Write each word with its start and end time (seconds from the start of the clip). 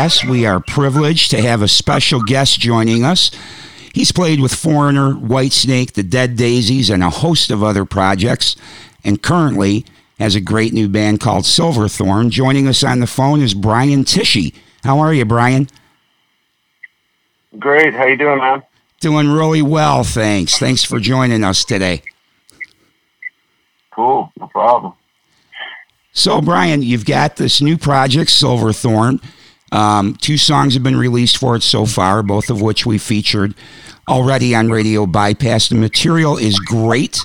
Bypass. 0.00 0.24
We 0.24 0.46
are 0.46 0.60
privileged 0.60 1.30
to 1.32 1.42
have 1.42 1.60
a 1.60 1.68
special 1.68 2.22
guest 2.22 2.58
joining 2.58 3.04
us. 3.04 3.30
He's 3.92 4.12
played 4.12 4.40
with 4.40 4.54
Foreigner, 4.54 5.12
Whitesnake, 5.12 5.92
The 5.92 6.02
Dead 6.02 6.36
Daisies, 6.36 6.88
and 6.88 7.04
a 7.04 7.10
host 7.10 7.50
of 7.50 7.62
other 7.62 7.84
projects, 7.84 8.56
and 9.04 9.22
currently 9.22 9.84
has 10.18 10.34
a 10.34 10.40
great 10.40 10.72
new 10.72 10.88
band 10.88 11.20
called 11.20 11.44
Silverthorn. 11.44 12.30
Joining 12.30 12.66
us 12.66 12.82
on 12.82 13.00
the 13.00 13.06
phone 13.06 13.42
is 13.42 13.52
Brian 13.52 14.04
Tichy. 14.04 14.54
How 14.84 15.00
are 15.00 15.12
you, 15.12 15.26
Brian? 15.26 15.68
Great. 17.58 17.92
How 17.92 18.06
you 18.06 18.16
doing, 18.16 18.38
man? 18.38 18.62
Doing 19.00 19.28
really 19.28 19.62
well, 19.62 20.02
thanks. 20.02 20.58
Thanks 20.58 20.82
for 20.82 20.98
joining 20.98 21.44
us 21.44 21.62
today. 21.62 22.02
Cool. 23.90 24.32
No 24.38 24.46
problem. 24.46 24.94
So, 26.12 26.40
Brian, 26.40 26.82
you've 26.82 27.04
got 27.04 27.36
this 27.36 27.60
new 27.60 27.76
project, 27.76 28.30
Silverthorn. 28.30 29.20
Um, 29.72 30.14
two 30.16 30.36
songs 30.36 30.74
have 30.74 30.82
been 30.82 30.96
released 30.96 31.38
for 31.38 31.56
it 31.56 31.62
so 31.62 31.86
far, 31.86 32.22
both 32.22 32.50
of 32.50 32.60
which 32.60 32.84
we 32.84 32.98
featured 32.98 33.54
already 34.08 34.54
on 34.54 34.70
Radio 34.70 35.06
Bypass. 35.06 35.68
The 35.68 35.76
material 35.76 36.36
is 36.36 36.58
great. 36.58 37.24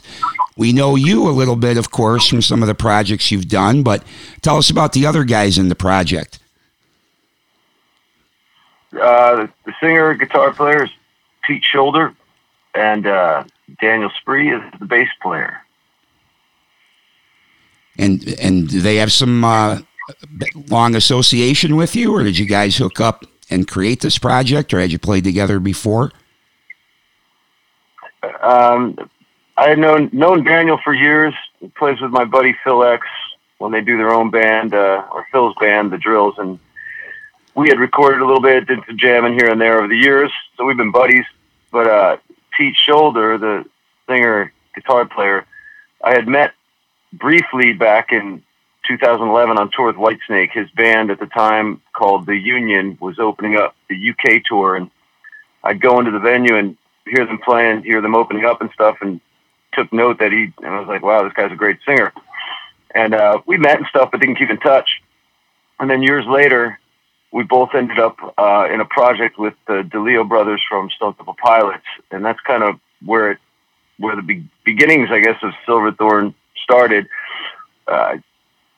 We 0.58 0.72
know 0.72 0.96
you 0.96 1.28
a 1.28 1.32
little 1.32 1.56
bit, 1.56 1.78
of 1.78 1.92
course, 1.92 2.28
from 2.28 2.42
some 2.42 2.62
of 2.62 2.68
the 2.68 2.76
projects 2.76 3.32
you've 3.32 3.50
done, 3.50 3.84
but 3.84 4.04
tell 4.42 4.58
us 4.58 4.70
about 4.70 4.94
the 4.94 5.06
other 5.06 5.24
guys 5.24 5.58
in 5.58 5.70
the 5.70 5.76
project. 5.76 6.40
Uh, 8.94 9.48
the 9.66 9.74
singer, 9.82 10.14
guitar 10.14 10.54
player 10.54 10.86
is 10.86 10.90
Pete 11.44 11.64
Shoulder, 11.64 12.16
and 12.74 13.06
uh, 13.06 13.44
Daniel 13.82 14.12
Spree 14.22 14.54
is 14.54 14.62
the 14.80 14.86
bass 14.86 15.10
player. 15.22 15.62
And 17.98 18.28
and 18.40 18.70
they 18.70 18.98
have 18.98 19.12
some 19.12 19.44
uh, 19.44 19.80
long 20.70 20.96
association 20.96 21.76
with 21.76 21.96
you, 21.96 22.14
or 22.16 22.24
did 22.24 22.38
you 22.38 22.46
guys 22.46 22.78
hook 22.78 23.00
up 23.00 23.26
and 23.50 23.68
create 23.68 24.02
this 24.02 24.18
project, 24.18 24.74
or 24.74 24.80
had 24.80 24.92
you 24.92 25.00
played 25.00 25.24
together 25.24 25.60
before? 25.60 26.12
Um, 28.42 28.98
I 29.58 29.70
had 29.70 29.80
known 29.80 30.10
known 30.12 30.44
Daniel 30.44 30.80
for 30.84 30.94
years. 30.94 31.34
He 31.60 31.68
plays 31.70 32.02
with 32.02 32.12
my 32.12 32.26
buddy 32.26 32.56
Phil 32.64 32.84
X 32.84 33.08
when 33.58 33.72
they 33.72 33.82
do 33.82 33.98
their 33.98 34.12
own 34.12 34.30
band, 34.30 34.74
uh, 34.74 35.06
or 35.12 35.26
Phil's 35.32 35.56
band, 35.60 35.92
The 35.92 35.98
Drills, 35.98 36.36
and 36.38 36.60
we 37.56 37.70
had 37.70 37.80
recorded 37.80 38.22
a 38.22 38.26
little 38.26 38.42
bit, 38.42 38.68
did 38.68 38.80
some 38.86 38.98
jamming 38.98 39.34
here 39.34 39.50
and 39.50 39.62
there 39.62 39.78
over 39.78 39.88
the 39.88 39.98
years. 39.98 40.32
So 40.58 40.66
we've 40.66 40.78
been 40.78 40.92
buddies. 40.92 41.26
But 41.72 41.88
uh, 41.88 42.18
Pete 42.56 42.76
Shoulder, 42.76 43.38
the 43.38 43.66
singer 44.08 44.52
guitar 44.76 45.06
player, 45.06 45.46
I 46.04 46.14
had 46.14 46.28
met 46.28 46.54
briefly 47.14 47.74
back 47.74 48.12
in 48.12 48.44
2011 48.88 49.58
on 49.58 49.72
tour 49.72 49.88
with 49.88 49.96
Whitesnake. 49.96 50.52
His 50.52 50.70
band 50.72 51.12
at 51.12 51.20
the 51.20 51.26
time 51.28 51.82
called 51.94 52.26
The 52.26 52.38
Union 52.38 52.98
was 53.00 53.20
opening 53.20 53.58
up 53.58 53.76
the 53.90 54.12
UK 54.12 54.44
tour, 54.46 54.76
and 54.76 54.90
I'd 55.64 55.82
go 55.82 56.00
into 56.00 56.12
the 56.12 56.20
venue 56.20 56.56
and 56.56 56.78
hear 57.06 57.26
them 57.26 57.40
playing, 57.44 57.84
hear 57.84 58.02
them 58.02 58.16
opening 58.16 58.46
up 58.46 58.62
and 58.62 58.70
stuff, 58.74 58.98
and 59.02 59.22
took 59.74 59.92
note 59.92 60.20
that 60.20 60.32
he. 60.32 60.54
And 60.64 60.74
I 60.74 60.80
was 60.80 60.88
like, 60.88 61.04
"Wow, 61.04 61.24
this 61.24 61.34
guy's 61.34 61.52
a 61.52 61.56
great 61.56 61.80
singer." 61.86 62.14
And 62.94 63.14
uh, 63.14 63.42
we 63.46 63.58
met 63.58 63.78
and 63.78 63.88
stuff, 63.88 64.10
but 64.12 64.22
didn't 64.22 64.38
keep 64.38 64.50
in 64.50 64.60
touch. 64.60 64.90
And 65.80 65.90
then 65.90 66.02
years 66.02 66.26
later, 66.26 66.80
we 67.32 67.44
both 67.44 67.76
ended 67.76 68.00
up 68.00 68.18
uh, 68.38 68.68
in 68.72 68.80
a 68.80 68.86
project 68.86 69.38
with 69.38 69.54
the 69.68 69.84
DeLeo 69.84 70.28
brothers 70.28 70.64
from 70.70 70.90
Stone 70.92 71.16
Temple 71.16 71.36
Pilots, 71.42 71.84
and 72.12 72.24
that's 72.24 72.40
kind 72.42 72.64
of 72.64 72.80
where 73.04 73.32
it, 73.32 73.40
where 73.98 74.16
the 74.16 74.22
be- 74.22 74.48
beginnings, 74.64 75.10
I 75.12 75.20
guess, 75.20 75.38
of 75.44 75.52
Silverthorn 75.66 76.34
started. 76.64 77.08
Uh, 77.88 78.18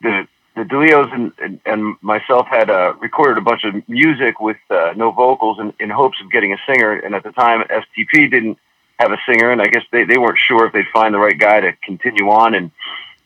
the 0.02 0.28
the 0.58 0.64
DeLeos 0.64 1.14
and, 1.14 1.32
and, 1.38 1.60
and 1.66 1.96
myself 2.02 2.48
had 2.48 2.72
uh, 2.72 2.94
recorded 3.00 3.38
a 3.38 3.42
bunch 3.42 3.64
of 3.64 3.88
music 3.88 4.40
with 4.40 4.58
uh, 4.72 4.94
no 4.96 5.12
vocals 5.12 5.60
in, 5.60 5.72
in 5.80 5.92
hopes 5.92 6.20
of 6.20 6.32
getting 6.32 6.52
a 6.52 6.58
singer. 6.66 6.94
And 6.94 7.14
at 7.14 7.24
the 7.24 7.32
time, 7.32 7.64
STP 7.70 8.32
didn't 8.32 8.58
have 8.98 9.12
a 9.12 9.20
singer, 9.28 9.52
and 9.52 9.62
I 9.62 9.68
guess 9.68 9.84
they, 9.92 10.04
they 10.04 10.18
weren't 10.18 10.40
sure 10.40 10.66
if 10.66 10.74
they'd 10.74 10.88
find 10.92 11.14
the 11.14 11.20
right 11.20 11.38
guy 11.38 11.60
to 11.60 11.74
continue 11.84 12.30
on. 12.30 12.56
And 12.56 12.72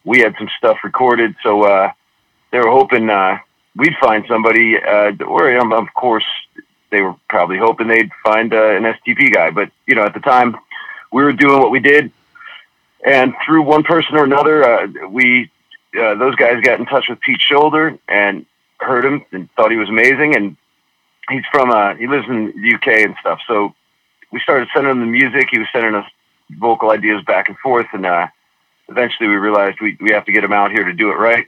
we 0.04 0.20
had 0.20 0.36
some 0.38 0.50
stuff 0.58 0.80
recorded, 0.84 1.36
so 1.42 1.64
uh, 1.64 1.92
they 2.52 2.60
were 2.60 2.70
hoping 2.70 3.10
uh, 3.10 3.38
we'd 3.78 3.96
find 4.02 4.26
somebody. 4.28 4.78
Uh, 4.78 5.14
or 5.26 5.58
um, 5.58 5.72
of 5.72 5.94
course, 5.94 6.26
they 6.90 7.02
were 7.02 7.16
probably 7.30 7.58
hoping 7.58 7.88
they'd 7.88 8.12
find 8.24 8.54
uh, 8.54 8.72
an 8.72 8.84
STP 8.84 9.34
guy. 9.34 9.52
But 9.52 9.72
you 9.88 9.96
know, 9.96 10.04
at 10.04 10.14
the 10.14 10.20
time, 10.20 10.58
we 11.14 11.24
were 11.24 11.32
doing 11.32 11.60
what 11.60 11.72
we 11.72 11.80
did, 11.80 12.12
and 13.06 13.34
through 13.46 13.62
one 13.62 13.84
person 13.84 14.18
or 14.18 14.26
another, 14.26 14.64
uh, 14.64 15.08
we 15.08 15.51
uh, 16.00 16.16
those 16.16 16.36
guys 16.36 16.62
got 16.62 16.80
in 16.80 16.86
touch 16.86 17.06
with 17.10 17.20
Pete 17.22 17.42
Shoulder 17.42 17.98
and 18.08 18.46
heard 18.80 19.06
him 19.06 19.26
and 19.32 19.50
thought 19.56 19.72
he 19.72 19.78
was 19.78 19.90
amazing. 19.90 20.36
And 20.36 20.58
he's 21.30 21.46
from 21.52 21.72
uh, 21.72 21.96
he 21.96 22.08
lives 22.08 22.26
in 22.30 22.48
the 22.48 22.76
UK 22.76 22.88
and 23.06 23.16
stuff. 23.20 23.40
So 23.48 23.74
we 24.32 24.40
started 24.40 24.70
sending 24.74 24.92
him 24.92 25.00
the 25.00 25.06
music. 25.06 25.50
He 25.52 25.60
was 25.60 25.68
sending 25.72 25.96
us 25.96 26.10
vocal 26.52 26.92
ideas 26.92 27.24
back 27.26 27.50
and 27.50 27.58
forth, 27.58 27.88
and 27.94 28.06
uh, 28.06 28.28
eventually 28.90 29.30
we 29.30 29.36
realized 29.36 29.80
we 29.82 29.98
we 30.00 30.12
have 30.12 30.26
to 30.26 30.32
get 30.32 30.44
him 30.44 30.54
out 30.54 30.72
here 30.72 30.84
to 30.84 30.94
do 30.94 31.12
it 31.12 31.16
right 31.16 31.48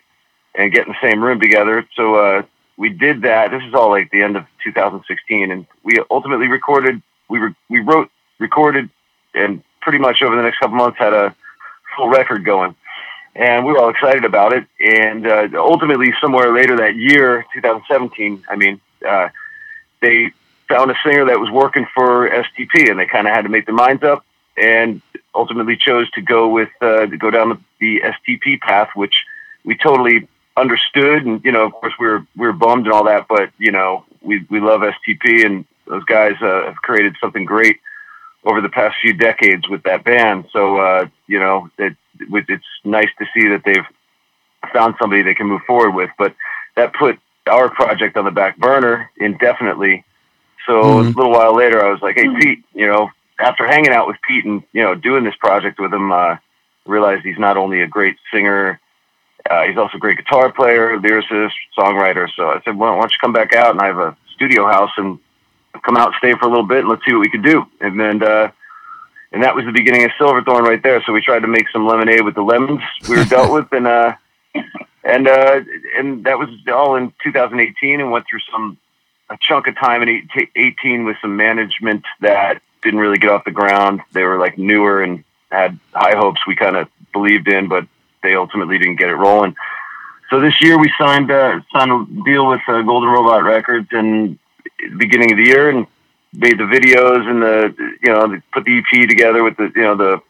and 0.55 0.71
get 0.71 0.85
in 0.87 0.93
the 0.93 1.07
same 1.09 1.23
room 1.23 1.39
together. 1.39 1.87
So 1.95 2.15
uh, 2.15 2.43
we 2.77 2.89
did 2.89 3.21
that. 3.23 3.51
This 3.51 3.63
is 3.63 3.73
all 3.73 3.89
like 3.89 4.11
the 4.11 4.21
end 4.21 4.37
of 4.37 4.45
2016, 4.63 5.51
and 5.51 5.65
we 5.83 5.93
ultimately 6.11 6.47
recorded. 6.47 7.01
We 7.29 7.39
re- 7.39 7.55
we 7.69 7.79
wrote, 7.79 8.09
recorded, 8.39 8.89
and 9.33 9.63
pretty 9.81 9.99
much 9.99 10.21
over 10.21 10.35
the 10.35 10.43
next 10.43 10.59
couple 10.59 10.77
months 10.77 10.97
had 10.97 11.13
a 11.13 11.35
full 11.95 12.09
record 12.09 12.45
going, 12.45 12.75
and 13.35 13.65
we 13.65 13.73
were 13.73 13.79
all 13.79 13.89
excited 13.89 14.25
about 14.25 14.53
it. 14.53 14.65
And 14.79 15.27
uh, 15.27 15.47
ultimately, 15.55 16.13
somewhere 16.21 16.53
later 16.53 16.77
that 16.77 16.95
year, 16.95 17.45
2017, 17.53 18.43
I 18.49 18.55
mean, 18.55 18.79
uh, 19.07 19.29
they 20.01 20.31
found 20.67 20.91
a 20.91 20.95
singer 21.03 21.25
that 21.25 21.39
was 21.39 21.49
working 21.49 21.87
for 21.93 22.29
STP, 22.29 22.89
and 22.89 22.99
they 22.99 23.05
kind 23.05 23.27
of 23.27 23.33
had 23.33 23.43
to 23.43 23.49
make 23.49 23.65
their 23.65 23.75
minds 23.75 24.03
up, 24.03 24.25
and 24.57 25.01
ultimately 25.33 25.75
chose 25.75 26.09
to 26.11 26.21
go 26.21 26.47
with 26.47 26.69
uh, 26.81 27.07
to 27.07 27.17
go 27.17 27.31
down 27.31 27.49
the, 27.49 27.59
the 27.79 28.01
STP 28.01 28.59
path, 28.59 28.89
which 28.95 29.25
we 29.63 29.75
totally 29.75 30.27
understood. 30.55 31.25
And 31.25 31.43
you 31.43 31.51
know, 31.51 31.65
of 31.65 31.73
course, 31.73 31.93
we 31.99 32.07
were 32.07 32.25
we 32.35 32.47
were 32.47 32.53
bummed 32.53 32.85
and 32.85 32.93
all 32.93 33.05
that, 33.05 33.27
but 33.27 33.51
you 33.57 33.71
know, 33.71 34.05
we 34.21 34.45
we 34.49 34.59
love 34.59 34.81
STP, 34.81 35.45
and 35.45 35.65
those 35.87 36.03
guys 36.05 36.35
uh, 36.41 36.65
have 36.65 36.75
created 36.75 37.15
something 37.19 37.45
great 37.45 37.79
over 38.45 38.61
the 38.61 38.69
past 38.69 38.95
few 39.01 39.13
decades 39.13 39.67
with 39.67 39.83
that 39.83 40.03
band. 40.03 40.45
So 40.51 40.77
uh, 40.77 41.07
you 41.27 41.39
know, 41.39 41.69
it, 41.77 41.95
it's 42.19 42.65
nice 42.83 43.09
to 43.19 43.25
see 43.33 43.47
that 43.49 43.63
they've 43.65 43.85
found 44.71 44.95
somebody 44.99 45.21
they 45.21 45.35
can 45.35 45.47
move 45.47 45.61
forward 45.67 45.91
with. 45.91 46.09
But 46.17 46.35
that 46.75 46.93
put 46.93 47.19
our 47.47 47.69
project 47.69 48.17
on 48.17 48.25
the 48.25 48.31
back 48.31 48.57
burner 48.57 49.09
indefinitely. 49.17 50.03
So 50.65 50.73
Mhm. 50.73 51.13
a 51.13 51.17
little 51.17 51.31
while 51.31 51.53
later, 51.53 51.85
I 51.85 51.89
was 51.89 52.01
like, 52.01 52.15
"Hey, 52.15 52.29
Pete, 52.39 52.63
you 52.73 52.87
know." 52.87 53.11
After 53.39 53.65
hanging 53.65 53.91
out 53.91 54.07
with 54.07 54.21
Pete 54.27 54.45
and 54.45 54.61
you 54.73 54.83
know 54.83 54.93
doing 54.93 55.23
this 55.23 55.35
project 55.35 55.79
with 55.79 55.91
him, 55.91 56.11
uh, 56.11 56.37
realized 56.85 57.23
he's 57.25 57.39
not 57.39 57.57
only 57.57 57.81
a 57.81 57.87
great 57.87 58.15
singer, 58.31 58.79
uh, 59.49 59.63
he's 59.63 59.77
also 59.77 59.97
a 59.97 59.99
great 59.99 60.17
guitar 60.17 60.51
player, 60.51 60.97
lyricist, 60.99 61.51
songwriter. 61.77 62.29
So 62.35 62.49
I 62.49 62.61
said, 62.63 62.77
well, 62.77 62.93
why 62.93 63.01
don't 63.01 63.11
you 63.11 63.17
come 63.19 63.33
back 63.33 63.53
out 63.53 63.71
and 63.71 63.81
I 63.81 63.87
have 63.87 63.99
a 63.99 64.15
studio 64.33 64.67
house 64.67 64.91
and 64.97 65.19
come 65.81 65.97
out, 65.97 66.07
and 66.07 66.15
stay 66.19 66.33
for 66.35 66.45
a 66.45 66.49
little 66.49 66.65
bit, 66.65 66.81
and 66.81 66.89
let's 66.89 67.03
see 67.05 67.13
what 67.13 67.21
we 67.21 67.29
could 67.29 67.43
do. 67.43 67.65
And 67.81 67.99
then, 67.99 68.21
uh, 68.23 68.51
and 69.33 69.41
that 69.43 69.55
was 69.55 69.65
the 69.65 69.71
beginning 69.71 70.03
of 70.05 70.11
Silverthorn 70.17 70.63
right 70.63 70.81
there. 70.81 71.03
So 71.05 71.11
we 71.11 71.21
tried 71.21 71.41
to 71.41 71.47
make 71.47 71.67
some 71.69 71.87
lemonade 71.87 72.23
with 72.23 72.35
the 72.35 72.43
lemons 72.43 72.81
we 73.09 73.17
were 73.17 73.25
dealt 73.25 73.51
with, 73.51 73.71
and 73.73 73.87
uh, 73.87 74.15
and 75.03 75.27
uh, 75.27 75.61
and 75.97 76.23
that 76.25 76.37
was 76.37 76.49
all 76.71 76.95
in 76.95 77.11
2018, 77.23 77.99
and 77.99 78.11
went 78.11 78.25
through 78.29 78.41
some 78.51 78.77
a 79.29 79.37
chunk 79.41 79.67
of 79.67 79.75
time 79.75 80.03
in 80.03 80.09
eight- 80.09 80.49
18 80.55 81.05
with 81.05 81.17
some 81.21 81.35
management 81.35 82.05
that 82.21 82.61
didn't 82.83 82.99
really 82.99 83.17
get 83.17 83.31
off 83.31 83.43
the 83.45 83.51
ground. 83.51 84.01
They 84.11 84.23
were 84.23 84.37
like 84.37 84.57
newer 84.57 85.01
and 85.01 85.23
had 85.51 85.79
high 85.93 86.15
hopes 86.15 86.45
we 86.45 86.55
kind 86.55 86.75
of 86.75 86.87
believed 87.11 87.47
in, 87.47 87.67
but 87.67 87.87
they 88.21 88.35
ultimately 88.35 88.77
didn't 88.77 88.97
get 88.97 89.09
it 89.09 89.15
rolling. 89.15 89.55
So 90.29 90.39
this 90.39 90.61
year 90.61 90.77
we 90.77 90.91
signed 90.97 91.31
uh, 91.31 91.61
signed 91.71 91.91
a 91.91 92.23
deal 92.23 92.47
with 92.47 92.61
uh, 92.67 92.81
Golden 92.83 93.09
Robot 93.09 93.43
Records 93.43 93.87
and 93.91 94.37
beginning 94.97 95.31
of 95.31 95.37
the 95.37 95.45
year 95.45 95.69
and 95.69 95.87
made 96.33 96.57
the 96.57 96.63
videos 96.63 97.29
and 97.29 97.41
the 97.41 97.75
you 98.03 98.11
know 98.11 98.41
put 98.51 98.65
the 98.65 98.79
EP 98.79 99.07
together 99.07 99.43
with 99.43 99.57
the 99.57 99.71
you 99.75 99.83
know 99.83 99.95
the 99.95 100.21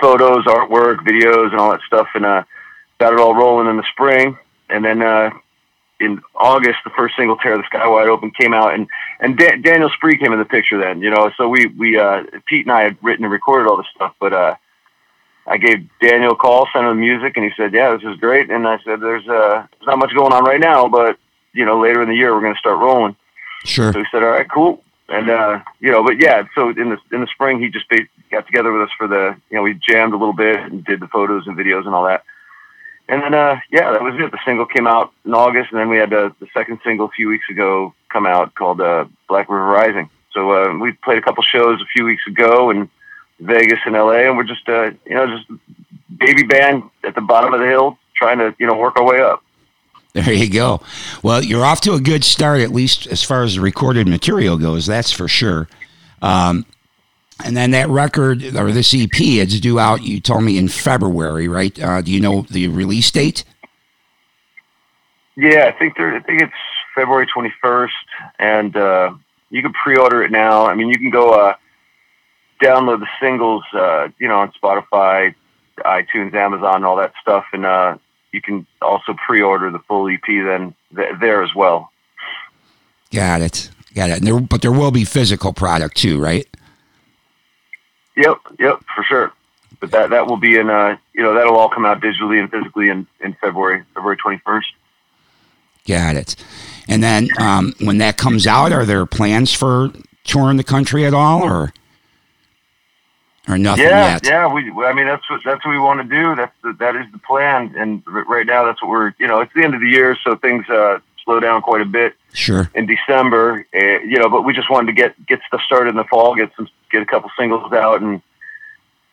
photos, 0.00 0.44
artwork, 0.44 0.98
videos, 0.98 1.50
and 1.50 1.60
all 1.60 1.72
that 1.72 1.80
stuff, 1.86 2.08
and 2.14 2.24
uh, 2.24 2.44
got 2.98 3.12
it 3.12 3.20
all 3.20 3.34
rolling 3.34 3.68
in 3.68 3.76
the 3.76 3.84
spring. 3.92 4.38
And 4.70 4.84
then 4.84 5.02
uh, 5.02 5.30
in 6.00 6.20
August, 6.34 6.78
the 6.84 6.90
first 6.90 7.16
single 7.16 7.36
"Tear 7.36 7.56
the 7.56 7.64
Sky 7.64 7.86
Wide 7.86 8.08
Open" 8.08 8.30
came 8.30 8.54
out, 8.54 8.74
and 8.74 8.86
and 9.20 9.36
da- 9.36 9.56
Daniel 9.56 9.90
Spree 9.90 10.18
came 10.18 10.32
in 10.32 10.38
the 10.38 10.44
picture 10.44 10.78
then. 10.80 11.02
You 11.02 11.10
know, 11.10 11.30
so 11.36 11.48
we 11.48 11.66
we 11.66 11.98
uh, 11.98 12.24
Pete 12.46 12.66
and 12.66 12.72
I 12.72 12.82
had 12.82 12.96
written 13.02 13.24
and 13.24 13.32
recorded 13.32 13.68
all 13.68 13.76
this 13.76 13.86
stuff, 13.94 14.14
but 14.20 14.32
uh, 14.32 14.56
I 15.46 15.58
gave 15.58 15.88
Daniel 16.00 16.32
a 16.32 16.36
call, 16.36 16.68
sent 16.72 16.86
him 16.86 16.90
the 16.90 17.00
music, 17.00 17.36
and 17.36 17.44
he 17.44 17.50
said, 17.56 17.72
"Yeah, 17.72 17.96
this 17.96 18.04
is 18.04 18.18
great." 18.18 18.50
And 18.50 18.66
I 18.66 18.78
said, 18.84 19.00
"There's 19.00 19.26
uh, 19.28 19.66
there's 19.70 19.86
not 19.86 19.98
much 19.98 20.14
going 20.14 20.32
on 20.32 20.44
right 20.44 20.60
now, 20.60 20.88
but 20.88 21.18
you 21.52 21.64
know, 21.64 21.80
later 21.80 22.02
in 22.02 22.08
the 22.08 22.14
year 22.14 22.34
we're 22.34 22.42
going 22.42 22.54
to 22.54 22.58
start 22.58 22.78
rolling." 22.78 23.16
Sure. 23.64 23.92
So 23.92 23.98
he 23.98 24.04
said, 24.10 24.22
"All 24.22 24.30
right, 24.30 24.50
cool." 24.50 24.83
And 25.08 25.28
uh, 25.28 25.60
you 25.80 25.90
know, 25.90 26.02
but 26.02 26.20
yeah, 26.20 26.44
so 26.54 26.70
in 26.70 26.90
the 26.90 26.98
in 27.12 27.20
the 27.20 27.26
spring 27.26 27.60
he 27.60 27.68
just 27.68 27.86
got 28.30 28.46
together 28.46 28.72
with 28.72 28.82
us 28.82 28.90
for 28.96 29.06
the 29.06 29.36
you 29.50 29.56
know 29.56 29.62
we 29.62 29.74
jammed 29.74 30.14
a 30.14 30.16
little 30.16 30.32
bit 30.32 30.58
and 30.58 30.84
did 30.84 31.00
the 31.00 31.08
photos 31.08 31.46
and 31.46 31.56
videos 31.56 31.84
and 31.84 31.94
all 31.94 32.04
that. 32.04 32.24
and 33.08 33.22
then 33.22 33.34
uh, 33.34 33.60
yeah, 33.70 33.92
that 33.92 34.02
was 34.02 34.14
it. 34.18 34.32
The 34.32 34.38
single 34.46 34.64
came 34.66 34.86
out 34.86 35.12
in 35.26 35.34
August, 35.34 35.72
and 35.72 35.80
then 35.80 35.90
we 35.90 35.98
had 35.98 36.12
uh, 36.12 36.30
the 36.40 36.48
second 36.54 36.80
single 36.82 37.06
a 37.06 37.10
few 37.10 37.28
weeks 37.28 37.44
ago 37.50 37.92
come 38.08 38.24
out 38.24 38.54
called 38.54 38.80
uh, 38.80 39.04
Black 39.28 39.50
River 39.50 39.66
Rising. 39.66 40.08
So 40.32 40.52
uh, 40.52 40.78
we 40.78 40.92
played 40.92 41.18
a 41.18 41.22
couple 41.22 41.42
shows 41.42 41.80
a 41.82 41.86
few 41.86 42.04
weeks 42.06 42.26
ago 42.26 42.70
in 42.70 42.88
Vegas 43.40 43.80
and 43.84 43.94
LA, 43.94 44.26
and 44.28 44.38
we're 44.38 44.44
just 44.44 44.66
uh, 44.68 44.90
you 45.04 45.14
know 45.14 45.26
just 45.26 45.46
baby 46.16 46.44
band 46.44 46.82
at 47.04 47.14
the 47.14 47.20
bottom 47.20 47.52
of 47.52 47.60
the 47.60 47.66
hill, 47.66 47.98
trying 48.16 48.38
to 48.38 48.54
you 48.58 48.66
know 48.66 48.74
work 48.74 48.96
our 48.96 49.04
way 49.04 49.20
up. 49.20 49.43
There 50.14 50.32
you 50.32 50.48
go. 50.48 50.80
Well, 51.24 51.42
you're 51.42 51.64
off 51.64 51.80
to 51.82 51.94
a 51.94 52.00
good 52.00 52.22
start, 52.22 52.60
at 52.60 52.70
least 52.70 53.08
as 53.08 53.24
far 53.24 53.42
as 53.42 53.56
the 53.56 53.60
recorded 53.60 54.06
material 54.06 54.56
goes. 54.56 54.86
That's 54.86 55.10
for 55.10 55.26
sure. 55.26 55.68
Um, 56.22 56.64
and 57.44 57.56
then 57.56 57.72
that 57.72 57.88
record 57.88 58.44
or 58.54 58.70
this 58.70 58.94
EP, 58.94 59.10
it's 59.20 59.58
due 59.58 59.80
out. 59.80 60.02
You 60.02 60.20
told 60.20 60.44
me 60.44 60.56
in 60.56 60.68
February, 60.68 61.48
right? 61.48 61.76
Uh, 61.82 62.00
do 62.00 62.12
you 62.12 62.20
know 62.20 62.42
the 62.42 62.68
release 62.68 63.10
date? 63.10 63.42
Yeah, 65.36 65.66
I 65.66 65.72
think. 65.72 65.98
I 65.98 66.20
think 66.20 66.42
it's 66.42 66.52
February 66.94 67.26
21st, 67.26 67.88
and 68.38 68.76
uh, 68.76 69.14
you 69.50 69.62
can 69.62 69.72
pre-order 69.72 70.22
it 70.22 70.30
now. 70.30 70.64
I 70.64 70.76
mean, 70.76 70.88
you 70.90 70.96
can 70.96 71.10
go 71.10 71.32
uh, 71.32 71.56
download 72.62 73.00
the 73.00 73.08
singles, 73.20 73.64
uh, 73.72 74.08
you 74.20 74.28
know, 74.28 74.38
on 74.38 74.52
Spotify, 74.62 75.34
iTunes, 75.78 76.34
Amazon, 76.34 76.84
all 76.84 76.94
that 76.96 77.14
stuff, 77.20 77.46
and 77.52 77.66
uh, 77.66 77.98
you 78.34 78.42
can 78.42 78.66
also 78.82 79.14
pre-order 79.26 79.70
the 79.70 79.78
full 79.78 80.08
EP 80.08 80.20
then 80.26 80.74
th- 80.94 81.14
there 81.20 81.44
as 81.44 81.54
well. 81.54 81.92
Got 83.12 83.42
it. 83.42 83.70
Got 83.94 84.10
it. 84.10 84.22
There, 84.22 84.40
but 84.40 84.60
there 84.60 84.72
will 84.72 84.90
be 84.90 85.04
physical 85.04 85.52
product 85.52 85.96
too, 85.96 86.20
right? 86.20 86.46
Yep, 88.16 88.38
yep, 88.58 88.82
for 88.94 89.04
sure. 89.04 89.32
But 89.78 89.92
that 89.92 90.10
that 90.10 90.26
will 90.26 90.36
be 90.36 90.56
in 90.56 90.68
uh 90.68 90.96
you 91.12 91.22
know 91.22 91.34
that'll 91.34 91.56
all 91.56 91.68
come 91.68 91.84
out 91.84 92.00
digitally 92.00 92.40
and 92.40 92.50
physically 92.50 92.88
in 92.88 93.06
in 93.20 93.34
February 93.40 93.84
February 93.94 94.16
twenty 94.16 94.40
first. 94.44 94.68
Got 95.86 96.16
it. 96.16 96.34
And 96.88 97.02
then 97.02 97.28
um, 97.38 97.74
when 97.80 97.98
that 97.98 98.16
comes 98.16 98.46
out, 98.46 98.72
are 98.72 98.84
there 98.84 99.04
plans 99.06 99.52
for 99.52 99.90
touring 100.24 100.56
the 100.56 100.64
country 100.64 101.04
at 101.04 101.14
all, 101.14 101.42
or 101.42 101.72
or 103.48 103.58
nothing 103.58 103.84
yeah, 103.84 104.12
yet? 104.12 104.26
Yeah, 104.26 104.52
we. 104.52 104.70
I 104.84 104.92
mean, 104.92 105.06
that's 105.06 105.28
what 105.28 105.40
that's 105.44 105.64
what 105.64 105.72
we 105.72 105.78
want 105.78 106.02
to 106.02 106.08
do. 106.08 106.34
That's 106.34 106.54
the, 106.62 106.72
that 106.74 106.96
is 106.96 107.06
the 107.12 107.18
plan. 107.18 107.74
And 107.76 108.02
right 108.06 108.46
now, 108.46 108.64
that's 108.64 108.82
what 108.82 108.90
we're. 108.90 109.14
You 109.18 109.26
know, 109.26 109.40
it's 109.40 109.52
the 109.54 109.62
end 109.62 109.74
of 109.74 109.80
the 109.80 109.88
year, 109.88 110.16
so 110.24 110.36
things 110.36 110.68
uh, 110.68 110.98
slow 111.24 111.40
down 111.40 111.62
quite 111.62 111.80
a 111.80 111.86
bit. 111.86 112.14
Sure. 112.32 112.70
In 112.74 112.86
December, 112.86 113.66
uh, 113.74 114.00
you 114.00 114.18
know, 114.18 114.28
but 114.28 114.42
we 114.42 114.52
just 114.52 114.70
wanted 114.70 114.86
to 114.86 114.92
get 114.92 115.14
get 115.26 115.40
stuff 115.46 115.60
started 115.66 115.90
in 115.90 115.96
the 115.96 116.04
fall, 116.04 116.34
get 116.34 116.50
some 116.56 116.68
get 116.90 117.02
a 117.02 117.06
couple 117.06 117.30
singles 117.38 117.72
out, 117.72 118.02
and 118.02 118.22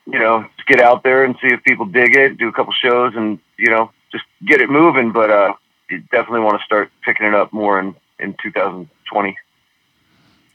you 0.06 0.19
know, 0.19 0.45
just 0.57 0.68
get 0.68 0.80
out 0.80 1.04
there 1.04 1.24
and 1.24 1.36
see 1.42 1.48
if 1.48 1.63
people 1.63 1.86
dig 1.86 2.16
it. 2.16 2.38
Do 2.38 2.48
a 2.48 2.54
couple 2.54 2.74
shows, 2.74 3.13
and 3.16 3.39
you 3.57 3.69
know, 3.69 3.92
just 4.12 4.24
get 4.45 4.62
it 4.62 4.69
moving. 4.69 5.12
But 5.12 5.30
uh, 5.30 5.54
you 5.89 6.00
definitely 6.12 6.42
want 6.42 6.60
to 6.60 6.66
start 6.66 6.92
picking 7.04 7.27
it 7.27 7.34
up 7.34 7.54
more 7.54 7.80
in 7.80 7.95
in 8.19 8.36
2020. 8.42 9.38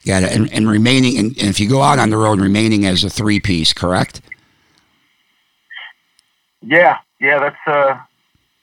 Got 0.06 0.23
it. 0.23 0.32
And, 0.32 0.53
and 0.53 0.69
remaining, 0.69 1.19
and, 1.19 1.37
and 1.37 1.49
if 1.49 1.58
you 1.58 1.69
go 1.69 1.82
out 1.82 1.99
on 1.99 2.11
the 2.11 2.17
road, 2.17 2.41
remaining 2.41 2.87
as 2.87 3.03
a 3.03 3.11
three 3.11 3.41
piece, 3.41 3.73
correct? 3.73 4.20
Yeah, 6.62 6.99
yeah, 7.20 7.41
that's 7.41 7.56
uh, 7.67 7.99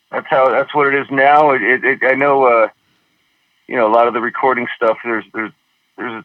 that's 0.10 0.28
how 0.30 0.50
that's 0.50 0.74
what 0.74 0.88
it 0.88 0.96
is 0.96 1.08
now. 1.12 1.52
It, 1.52 1.62
it, 1.62 1.84
it 1.84 2.00
I 2.04 2.16
know, 2.16 2.46
uh, 2.46 2.70
you 3.68 3.76
know, 3.76 3.88
a 3.88 3.94
lot 3.94 4.08
of 4.08 4.14
the 4.14 4.22
recording 4.22 4.68
stuff. 4.76 4.98
There's 5.04 5.26
there's 5.34 5.52
there's 5.98 6.24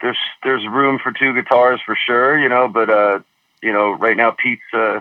there's 0.00 0.18
there's 0.42 0.66
room 0.68 0.98
for 1.02 1.12
two 1.12 1.34
guitars 1.34 1.80
for 1.84 1.96
sure, 2.06 2.38
you 2.38 2.48
know, 2.48 2.66
but 2.66 2.88
uh, 2.88 3.20
you 3.62 3.72
know, 3.72 3.92
right 3.92 4.16
now 4.16 4.30
Pete's 4.30 4.62
uh, 4.72 5.00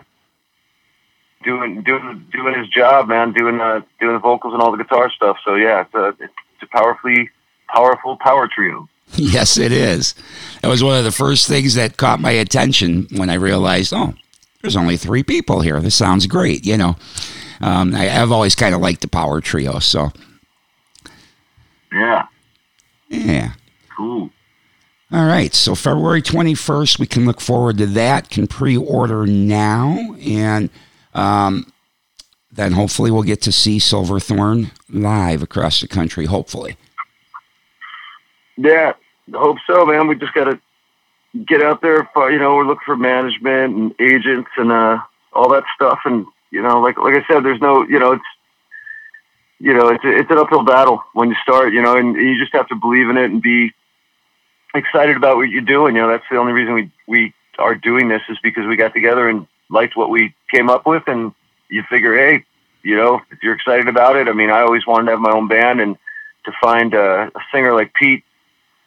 doing 1.43 1.81
doing 1.83 2.25
doing 2.31 2.57
his 2.57 2.67
job, 2.67 3.07
man, 3.07 3.31
doing 3.31 3.61
uh, 3.61 3.81
doing 4.01 4.13
the 4.13 4.19
vocals 4.19 4.53
and 4.53 4.61
all 4.61 4.71
the 4.71 4.83
guitar 4.83 5.09
stuff. 5.09 5.37
So 5.45 5.55
yeah, 5.55 5.81
it's 5.81 5.93
a 5.93 6.07
it's 6.19 6.63
a 6.63 6.67
powerfully 6.67 7.29
powerful 7.67 8.17
power 8.17 8.49
trio. 8.53 8.89
Yes, 9.17 9.57
it 9.57 9.71
is. 9.71 10.15
That 10.61 10.69
was 10.69 10.83
one 10.83 10.97
of 10.97 11.03
the 11.03 11.11
first 11.11 11.47
things 11.47 11.75
that 11.75 11.97
caught 11.97 12.19
my 12.19 12.31
attention 12.31 13.07
when 13.11 13.29
I 13.29 13.35
realized, 13.35 13.93
oh, 13.93 14.15
there's 14.61 14.75
only 14.75 14.97
three 14.97 15.21
people 15.21 15.61
here. 15.61 15.79
This 15.79 15.93
sounds 15.93 16.25
great, 16.25 16.65
you 16.65 16.77
know. 16.77 16.95
Um, 17.61 17.93
I, 17.93 18.05
have 18.05 18.31
always 18.31 18.55
kind 18.55 18.73
of 18.73 18.81
liked 18.81 19.01
the 19.01 19.07
power 19.07 19.39
trio, 19.39 19.79
so. 19.79 20.11
Yeah. 21.91 22.25
Yeah. 23.09 23.53
Cool. 23.95 24.31
All 25.11 25.27
right, 25.27 25.53
so 25.53 25.75
February 25.75 26.23
21st, 26.23 26.97
we 26.97 27.05
can 27.05 27.25
look 27.25 27.39
forward 27.39 27.77
to 27.77 27.85
that. 27.85 28.31
Can 28.31 28.47
pre 28.47 28.75
order 28.75 29.27
now. 29.27 30.15
And 30.25 30.71
um, 31.13 31.71
then 32.51 32.71
hopefully 32.71 33.11
we'll 33.11 33.21
get 33.21 33.41
to 33.43 33.51
see 33.51 33.77
Silverthorn 33.77 34.71
live 34.89 35.43
across 35.43 35.81
the 35.81 35.87
country, 35.87 36.25
hopefully. 36.25 36.77
Yeah, 38.57 38.93
hope 39.31 39.57
so, 39.67 39.85
man. 39.85 40.07
We 40.07 40.15
just 40.15 40.33
got 40.33 40.45
to 40.45 40.59
get 41.45 41.61
out 41.61 41.81
there. 41.81 42.09
You 42.15 42.39
know, 42.39 42.55
we're 42.55 42.65
looking 42.65 42.85
for 42.85 42.97
management 42.97 43.75
and 43.75 43.95
agents 43.99 44.49
and 44.57 44.71
uh, 44.71 44.99
all 45.33 45.49
that 45.49 45.63
stuff. 45.75 45.99
And 46.05 46.25
you 46.51 46.61
know, 46.61 46.81
like 46.81 46.97
like 46.97 47.15
I 47.15 47.25
said, 47.27 47.43
there's 47.43 47.61
no, 47.61 47.83
you 47.83 47.99
know, 47.99 48.13
it's 48.13 48.23
you 49.59 49.73
know, 49.73 49.89
it's 49.89 50.03
it's 50.03 50.31
an 50.31 50.37
uphill 50.37 50.63
battle 50.63 51.03
when 51.13 51.29
you 51.29 51.35
start. 51.41 51.73
You 51.73 51.81
know, 51.81 51.95
and 51.97 52.15
you 52.15 52.37
just 52.39 52.53
have 52.53 52.67
to 52.69 52.75
believe 52.75 53.09
in 53.09 53.17
it 53.17 53.31
and 53.31 53.41
be 53.41 53.71
excited 54.75 55.15
about 55.15 55.37
what 55.37 55.49
you're 55.49 55.61
doing. 55.61 55.95
You 55.95 56.01
know, 56.01 56.09
that's 56.09 56.25
the 56.29 56.37
only 56.37 56.53
reason 56.53 56.73
we 56.73 56.91
we 57.07 57.33
are 57.59 57.75
doing 57.75 58.09
this 58.09 58.21
is 58.29 58.37
because 58.43 58.65
we 58.65 58.75
got 58.75 58.93
together 58.93 59.29
and 59.29 59.47
liked 59.69 59.95
what 59.95 60.09
we 60.09 60.33
came 60.51 60.69
up 60.69 60.85
with, 60.85 61.03
and 61.07 61.33
you 61.69 61.83
figure, 61.89 62.15
hey, 62.15 62.45
you 62.83 62.95
know, 62.95 63.21
if 63.31 63.41
you're 63.41 63.55
excited 63.55 63.87
about 63.87 64.15
it. 64.15 64.27
I 64.27 64.33
mean, 64.33 64.49
I 64.49 64.61
always 64.61 64.85
wanted 64.85 65.05
to 65.05 65.11
have 65.11 65.19
my 65.19 65.31
own 65.31 65.47
band, 65.47 65.81
and 65.81 65.97
to 66.45 66.51
find 66.61 66.93
a, 66.93 67.31
a 67.33 67.39
singer 67.51 67.73
like 67.73 67.93
Pete 67.93 68.23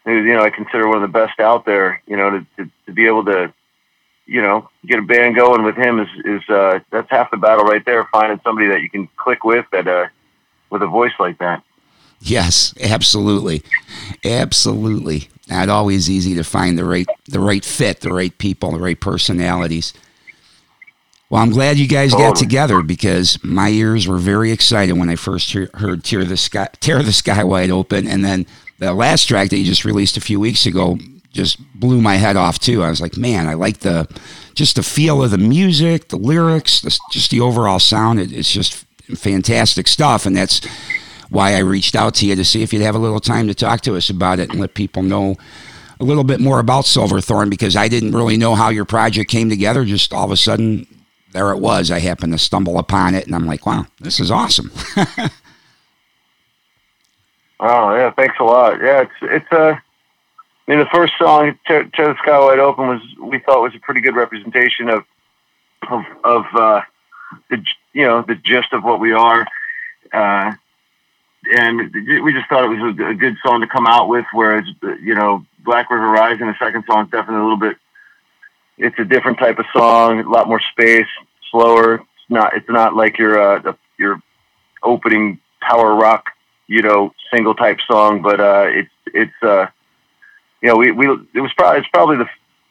who 0.06 0.22
you 0.22 0.32
know 0.32 0.42
I 0.42 0.50
consider 0.50 0.88
one 0.88 0.96
of 0.96 1.02
the 1.02 1.18
best 1.18 1.38
out 1.38 1.66
there. 1.66 2.00
You 2.06 2.16
know, 2.16 2.30
to, 2.30 2.46
to, 2.56 2.70
to 2.86 2.92
be 2.92 3.06
able 3.06 3.24
to, 3.26 3.52
you 4.24 4.40
know, 4.40 4.70
get 4.86 4.98
a 4.98 5.02
band 5.02 5.36
going 5.36 5.64
with 5.64 5.76
him 5.76 6.00
is 6.00 6.08
is 6.24 6.48
uh, 6.48 6.78
that's 6.90 7.10
half 7.10 7.30
the 7.30 7.36
battle 7.36 7.64
right 7.64 7.84
there. 7.84 8.08
Finding 8.10 8.40
somebody 8.42 8.68
that 8.68 8.80
you 8.80 8.88
can 8.88 9.08
click 9.16 9.44
with 9.44 9.66
that 9.72 9.86
uh, 9.86 10.06
with 10.70 10.82
a 10.82 10.86
voice 10.86 11.12
like 11.18 11.38
that. 11.38 11.62
Yes, 12.20 12.72
absolutely, 12.80 13.62
absolutely. 14.24 15.28
Not 15.48 15.68
always 15.68 16.08
easy 16.08 16.34
to 16.34 16.44
find 16.44 16.78
the 16.78 16.84
right 16.84 17.06
the 17.26 17.40
right 17.40 17.64
fit, 17.64 18.00
the 18.00 18.12
right 18.12 18.36
people, 18.38 18.72
the 18.72 18.78
right 18.78 18.98
personalities. 18.98 19.92
Well, 21.28 21.42
I'm 21.42 21.50
glad 21.50 21.76
you 21.76 21.88
guys 21.88 22.12
got 22.12 22.36
together 22.36 22.82
because 22.82 23.42
my 23.42 23.70
ears 23.70 24.06
were 24.06 24.18
very 24.18 24.52
excited 24.52 24.96
when 24.96 25.10
I 25.10 25.16
first 25.16 25.52
heard 25.52 26.04
"Tear 26.04 26.24
the 26.24 26.36
Sky, 26.36 26.68
Tear 26.78 27.02
the 27.02 27.12
Sky 27.12 27.42
Wide 27.42 27.70
Open," 27.70 28.06
and 28.06 28.24
then 28.24 28.46
the 28.78 28.92
last 28.94 29.26
track 29.26 29.50
that 29.50 29.58
you 29.58 29.64
just 29.64 29.84
released 29.84 30.16
a 30.16 30.20
few 30.20 30.38
weeks 30.40 30.66
ago 30.66 30.98
just 31.36 31.58
blew 31.78 32.00
my 32.00 32.16
head 32.16 32.36
off 32.36 32.58
too. 32.58 32.82
I 32.82 32.90
was 32.90 33.00
like, 33.00 33.16
man, 33.16 33.46
I 33.46 33.54
like 33.54 33.78
the 33.78 34.08
just 34.54 34.76
the 34.76 34.82
feel 34.82 35.22
of 35.22 35.30
the 35.30 35.38
music, 35.38 36.08
the 36.08 36.16
lyrics, 36.16 36.80
the, 36.80 36.98
just 37.10 37.30
the 37.30 37.40
overall 37.40 37.78
sound. 37.78 38.18
It, 38.18 38.32
it's 38.32 38.50
just 38.50 38.86
fantastic 39.14 39.86
stuff, 39.86 40.26
and 40.26 40.36
that's 40.36 40.64
why 41.28 41.54
I 41.54 41.58
reached 41.58 41.94
out 41.94 42.14
to 42.16 42.26
you 42.26 42.34
to 42.34 42.44
see 42.44 42.62
if 42.62 42.72
you'd 42.72 42.82
have 42.82 42.94
a 42.94 43.00
little 43.00 43.20
time 43.20 43.48
to 43.48 43.54
talk 43.54 43.82
to 43.82 43.96
us 43.96 44.10
about 44.10 44.38
it 44.38 44.50
and 44.50 44.60
let 44.60 44.74
people 44.74 45.02
know 45.02 45.36
a 46.00 46.04
little 46.04 46.24
bit 46.24 46.40
more 46.40 46.58
about 46.58 46.84
Silverthorn 46.84 47.50
because 47.50 47.76
I 47.76 47.88
didn't 47.88 48.12
really 48.12 48.36
know 48.36 48.54
how 48.54 48.68
your 48.70 48.84
project 48.84 49.30
came 49.30 49.48
together. 49.48 49.84
Just 49.84 50.12
all 50.12 50.24
of 50.24 50.30
a 50.30 50.36
sudden, 50.36 50.86
there 51.32 51.50
it 51.52 51.58
was. 51.58 51.90
I 51.90 52.00
happened 52.00 52.32
to 52.32 52.38
stumble 52.38 52.78
upon 52.78 53.14
it, 53.14 53.26
and 53.26 53.34
I'm 53.34 53.46
like, 53.46 53.66
wow, 53.66 53.86
this 54.00 54.20
is 54.20 54.30
awesome. 54.30 54.70
Oh 57.60 57.94
yeah, 57.94 58.10
thanks 58.10 58.36
a 58.38 58.44
lot. 58.44 58.80
Yeah, 58.80 59.02
it's 59.02 59.12
it's 59.22 59.52
a. 59.52 59.60
Uh, 59.60 59.78
I 60.68 60.72
mean, 60.72 60.80
the 60.80 60.86
first 60.92 61.12
song, 61.18 61.58
"Tear, 61.66 61.84
the 61.84 62.16
Sky 62.22 62.38
Wide 62.38 62.58
Open," 62.58 62.88
was 62.88 63.00
we 63.20 63.38
thought 63.38 63.62
was 63.62 63.74
a 63.74 63.78
pretty 63.78 64.00
good 64.00 64.16
representation 64.16 64.90
of 64.90 65.04
of 65.88 66.04
of 66.24 66.44
uh, 66.54 66.80
the 67.50 67.64
you 67.92 68.02
know 68.02 68.22
the 68.22 68.34
gist 68.34 68.72
of 68.72 68.82
what 68.82 69.00
we 69.00 69.12
are, 69.12 69.46
uh, 70.12 70.52
and 71.56 71.94
we 72.22 72.32
just 72.32 72.48
thought 72.48 72.64
it 72.64 72.76
was 72.76 72.96
a, 72.98 73.06
a 73.10 73.14
good 73.14 73.36
song 73.44 73.60
to 73.60 73.66
come 73.66 73.86
out 73.86 74.08
with. 74.08 74.26
Whereas 74.32 74.64
you 75.00 75.14
know, 75.14 75.46
Black 75.64 75.88
River 75.90 76.08
Rising, 76.08 76.48
the 76.48 76.56
second 76.58 76.84
song, 76.86 77.04
is 77.06 77.10
definitely 77.10 77.40
a 77.40 77.44
little 77.44 77.56
bit. 77.56 77.76
It's 78.76 78.98
a 78.98 79.04
different 79.04 79.38
type 79.38 79.58
of 79.58 79.64
song, 79.72 80.20
a 80.20 80.28
lot 80.28 80.48
more 80.48 80.60
space, 80.60 81.06
slower. 81.50 81.94
It's 81.94 82.28
not. 82.28 82.54
It's 82.54 82.68
not 82.68 82.94
like 82.94 83.18
your 83.18 83.38
uh, 83.40 83.72
your 83.98 84.20
opening 84.82 85.38
power 85.60 85.94
rock 85.94 86.32
you 86.68 86.82
know, 86.82 87.12
single 87.32 87.54
type 87.54 87.78
song, 87.88 88.22
but 88.22 88.40
uh, 88.40 88.66
it's 88.68 88.90
it's 89.06 89.42
uh, 89.42 89.66
you 90.62 90.68
know, 90.68 90.76
we 90.76 90.90
we 90.90 91.06
it 91.34 91.40
was 91.40 91.52
probably 91.56 91.80
it's 91.80 91.88
probably 91.92 92.16
the 92.16 92.28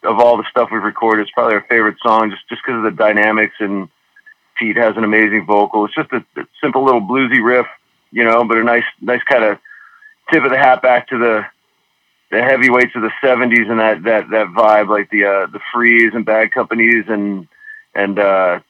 of 0.08 0.18
all 0.20 0.36
the 0.36 0.44
stuff 0.50 0.68
we've 0.70 0.82
recorded, 0.82 1.22
it's 1.22 1.30
probably 1.32 1.54
our 1.54 1.66
favorite 1.68 1.96
song 2.02 2.30
just 2.30 2.48
just 2.48 2.62
because 2.64 2.78
of 2.78 2.84
the 2.84 2.90
dynamics 2.90 3.54
and 3.60 3.88
Pete 4.58 4.76
has 4.76 4.96
an 4.96 5.04
amazing 5.04 5.44
vocal. 5.46 5.84
It's 5.84 5.94
just 5.94 6.12
a, 6.12 6.24
a 6.40 6.46
simple 6.62 6.84
little 6.84 7.00
bluesy 7.00 7.42
riff, 7.44 7.66
you 8.10 8.24
know, 8.24 8.44
but 8.44 8.56
a 8.58 8.64
nice 8.64 8.84
nice 9.00 9.22
kind 9.24 9.44
of 9.44 9.58
tip 10.30 10.44
of 10.44 10.50
the 10.50 10.58
hat 10.58 10.82
back 10.82 11.08
to 11.08 11.18
the 11.18 11.44
the 12.30 12.42
heavyweights 12.42 12.94
of 12.94 13.02
the 13.02 13.10
'70s 13.22 13.70
and 13.70 13.78
that 13.80 14.02
that 14.04 14.30
that 14.30 14.48
vibe, 14.48 14.88
like 14.88 15.10
the 15.10 15.24
uh, 15.24 15.46
the 15.46 15.60
Frees 15.72 16.12
and 16.14 16.24
Bad 16.24 16.52
Companies 16.52 17.04
and 17.08 17.46
and 17.94 18.18
uh, 18.18 18.60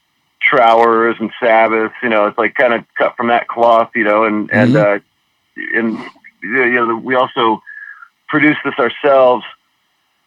Trowers 0.41 1.17
and 1.21 1.31
Sabbath. 1.41 1.93
You 2.03 2.09
know, 2.09 2.27
it's 2.27 2.39
like 2.39 2.55
kind 2.55 2.75
of 2.75 2.85
cut 2.97 3.17
from 3.17 3.29
that 3.29 3.49
cloth. 3.49 3.91
You 3.95 4.05
know, 4.05 4.25
and 4.25 4.51
and 4.53 4.75
Mhm. 4.75 4.97
uh, 4.97 4.99
and 5.57 5.99
you 6.43 6.75
know 6.75 6.97
we 6.97 7.15
also 7.15 7.63
produced 8.29 8.61
this 8.65 8.75
ourselves 8.79 9.45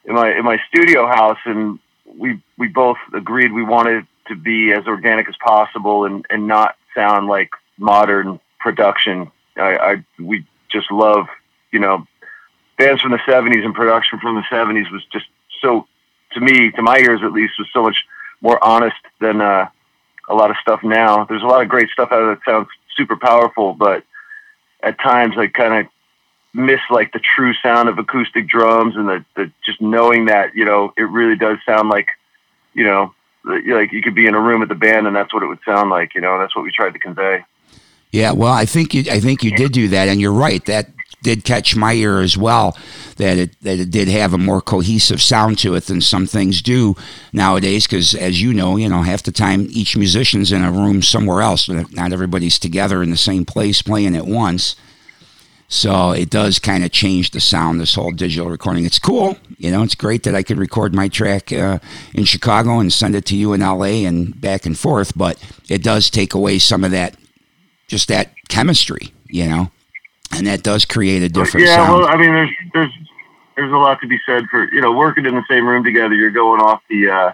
in 0.06 0.16
my 0.16 0.32
in 0.32 0.44
my 0.44 0.60
studio 0.68 1.08
house, 1.08 1.40
and 1.46 1.80
we 2.18 2.42
we 2.58 2.68
both 2.68 2.98
agreed 3.14 3.52
we 3.52 3.64
wanted 3.64 4.06
to 4.28 4.36
be 4.36 4.72
as 4.72 4.86
organic 4.88 5.28
as 5.28 5.36
possible 5.38 6.06
and 6.06 6.26
and 6.30 6.48
not 6.48 6.76
sound 6.96 7.28
like 7.28 7.52
modern 7.78 8.40
production. 8.60 9.32
I, 9.58 9.78
I 9.78 10.06
we 10.20 10.46
just 10.70 10.92
love 10.92 11.28
you 11.72 11.80
know 11.80 12.06
bands 12.78 13.02
from 13.02 13.12
the 13.12 13.18
'70s 13.20 13.64
and 13.64 13.74
production 13.74 14.20
from 14.20 14.36
the 14.36 14.44
'70s 14.52 14.92
was 14.92 15.04
just 15.12 15.26
so 15.62 15.88
to 16.32 16.40
me 16.40 16.72
to 16.72 16.82
my 16.82 16.98
ears 16.98 17.22
at 17.24 17.34
least 17.34 17.54
was 17.60 17.68
so 17.74 17.84
much 17.84 18.06
more 18.42 18.64
honest 18.64 18.98
than 19.20 19.42
uh, 19.42 19.68
a 20.30 20.36
lot 20.36 20.50
of 20.50 20.58
stuff 20.62 20.82
now. 20.84 21.26
There's 21.26 21.44
a 21.44 21.48
lot 21.48 21.62
of 21.62 21.68
great 21.68 21.90
stuff 21.90 22.10
out 22.12 22.22
of 22.22 22.28
that 22.30 22.50
sounds 22.50 22.68
super 22.96 23.18
powerful, 23.18 23.74
but 23.74 24.04
at 24.82 25.00
times 25.00 25.38
I 25.38 25.48
kind 25.48 25.86
of 25.86 25.92
miss 26.54 26.80
like 26.90 27.12
the 27.14 27.20
true 27.20 27.54
sound 27.62 27.90
of 27.90 28.00
acoustic 28.00 28.48
drums 28.48 28.96
and 28.96 29.08
the, 29.08 29.26
the 29.36 29.52
just 29.64 29.80
knowing 29.82 30.26
that 30.26 30.56
you 30.56 30.66
know 30.66 30.94
it 30.98 31.04
really 31.04 31.36
does 31.36 31.58
sound 31.66 31.90
like 31.90 32.08
you 32.74 32.84
know 32.84 33.14
like 33.46 33.92
you 33.92 34.02
could 34.02 34.16
be 34.16 34.26
in 34.26 34.34
a 34.34 34.40
room 34.40 34.60
with 34.60 34.70
the 34.70 34.76
band 34.76 35.06
and 35.06 35.16
that's 35.16 35.34
what 35.34 35.44
it 35.44 35.48
would 35.48 35.60
sound 35.64 35.90
like 35.90 36.16
you 36.16 36.22
know 36.22 36.40
that's 36.40 36.56
what 36.56 36.64
we 36.64 36.72
tried 36.72 36.94
to 36.94 37.00
convey 37.00 37.44
Yeah, 38.12 38.32
well, 38.32 38.54
I 38.54 38.66
think 38.66 38.94
you, 38.94 39.04
I 39.12 39.20
think 39.20 39.44
you 39.44 39.52
did 39.52 39.72
do 39.72 39.88
that, 39.90 40.08
and 40.08 40.20
you're 40.20 40.34
right. 40.34 40.64
That 40.66 40.90
did 41.22 41.44
catch 41.44 41.76
my 41.76 41.94
ear 41.94 42.20
as 42.20 42.38
well. 42.38 42.78
That 43.18 43.38
it 43.38 43.62
that 43.62 43.80
it 43.80 43.92
did 43.92 44.08
have 44.08 44.34
a 44.34 44.38
more 44.38 44.62
cohesive 44.62 45.22
sound 45.22 45.58
to 45.60 45.76
it 45.76 45.86
than 45.86 46.02
some 46.02 46.26
things 46.26 46.62
do 46.62 46.96
nowadays. 47.34 47.86
Because 47.86 48.16
as 48.16 48.42
you 48.42 48.54
know, 48.54 48.78
you 48.78 48.88
know, 48.88 49.02
half 49.02 49.24
the 49.24 49.32
time 49.32 49.68
each 49.70 49.98
musician's 49.98 50.52
in 50.52 50.64
a 50.64 50.72
room 50.72 51.02
somewhere 51.02 51.42
else. 51.42 51.68
Not 51.68 52.14
everybody's 52.14 52.60
together 52.60 53.04
in 53.04 53.12
the 53.12 53.18
same 53.18 53.46
place 53.46 53.82
playing 53.82 54.16
at 54.16 54.26
once. 54.26 54.76
So 55.72 56.12
it 56.12 56.32
does 56.32 56.58
kind 56.58 56.84
of 56.84 56.92
change 56.92 57.30
the 57.30 57.40
sound. 57.40 57.80
This 57.80 57.94
whole 57.94 58.12
digital 58.12 58.50
recording. 58.50 58.86
It's 58.86 58.98
cool. 58.98 59.38
You 59.58 59.70
know, 59.70 59.84
it's 59.84 59.96
great 59.96 60.24
that 60.24 60.34
I 60.34 60.42
could 60.42 60.58
record 60.58 60.96
my 60.96 61.10
track 61.10 61.54
uh, 61.54 61.78
in 62.16 62.24
Chicago 62.24 62.80
and 62.80 62.92
send 62.92 63.16
it 63.16 63.26
to 63.26 63.36
you 63.36 63.54
in 63.54 63.62
L.A. 63.62 64.06
and 64.06 64.40
back 64.40 64.66
and 64.66 64.78
forth. 64.78 65.16
But 65.16 65.38
it 65.70 65.84
does 65.84 66.10
take 66.10 66.34
away 66.34 66.58
some 66.58 66.84
of 66.84 66.90
that 66.92 67.16
just 67.88 68.08
that 68.08 68.32
chemistry, 68.48 69.14
you 69.28 69.48
know, 69.48 69.72
and 70.32 70.48
that 70.48 70.64
does 70.64 70.86
create 70.86 71.24
a 71.24 71.30
different 71.30 71.66
yeah 71.66 71.76
sound. 71.76 72.00
well 72.00 72.08
i 72.08 72.18
mean 72.18 72.32
there's 72.32 72.52
there's 72.74 72.92
there's 73.56 73.72
a 73.72 73.78
lot 73.78 74.00
to 74.02 74.08
be 74.08 74.18
said 74.26 74.46
for 74.50 74.72
you 74.74 74.82
know 74.82 74.92
working 74.92 75.26
in 75.26 75.36
the 75.36 75.44
same 75.50 75.68
room 75.68 75.84
together 75.84 76.14
you're 76.16 76.32
going 76.32 76.62
off 76.62 76.82
the 76.90 77.10
uh 77.10 77.34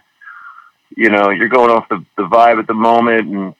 you 0.95 1.09
know 1.09 1.29
you're 1.29 1.49
going 1.49 1.69
off 1.69 1.87
the, 1.89 2.03
the 2.17 2.23
vibe 2.23 2.59
at 2.59 2.67
the 2.67 2.73
moment 2.73 3.27
and 3.27 3.55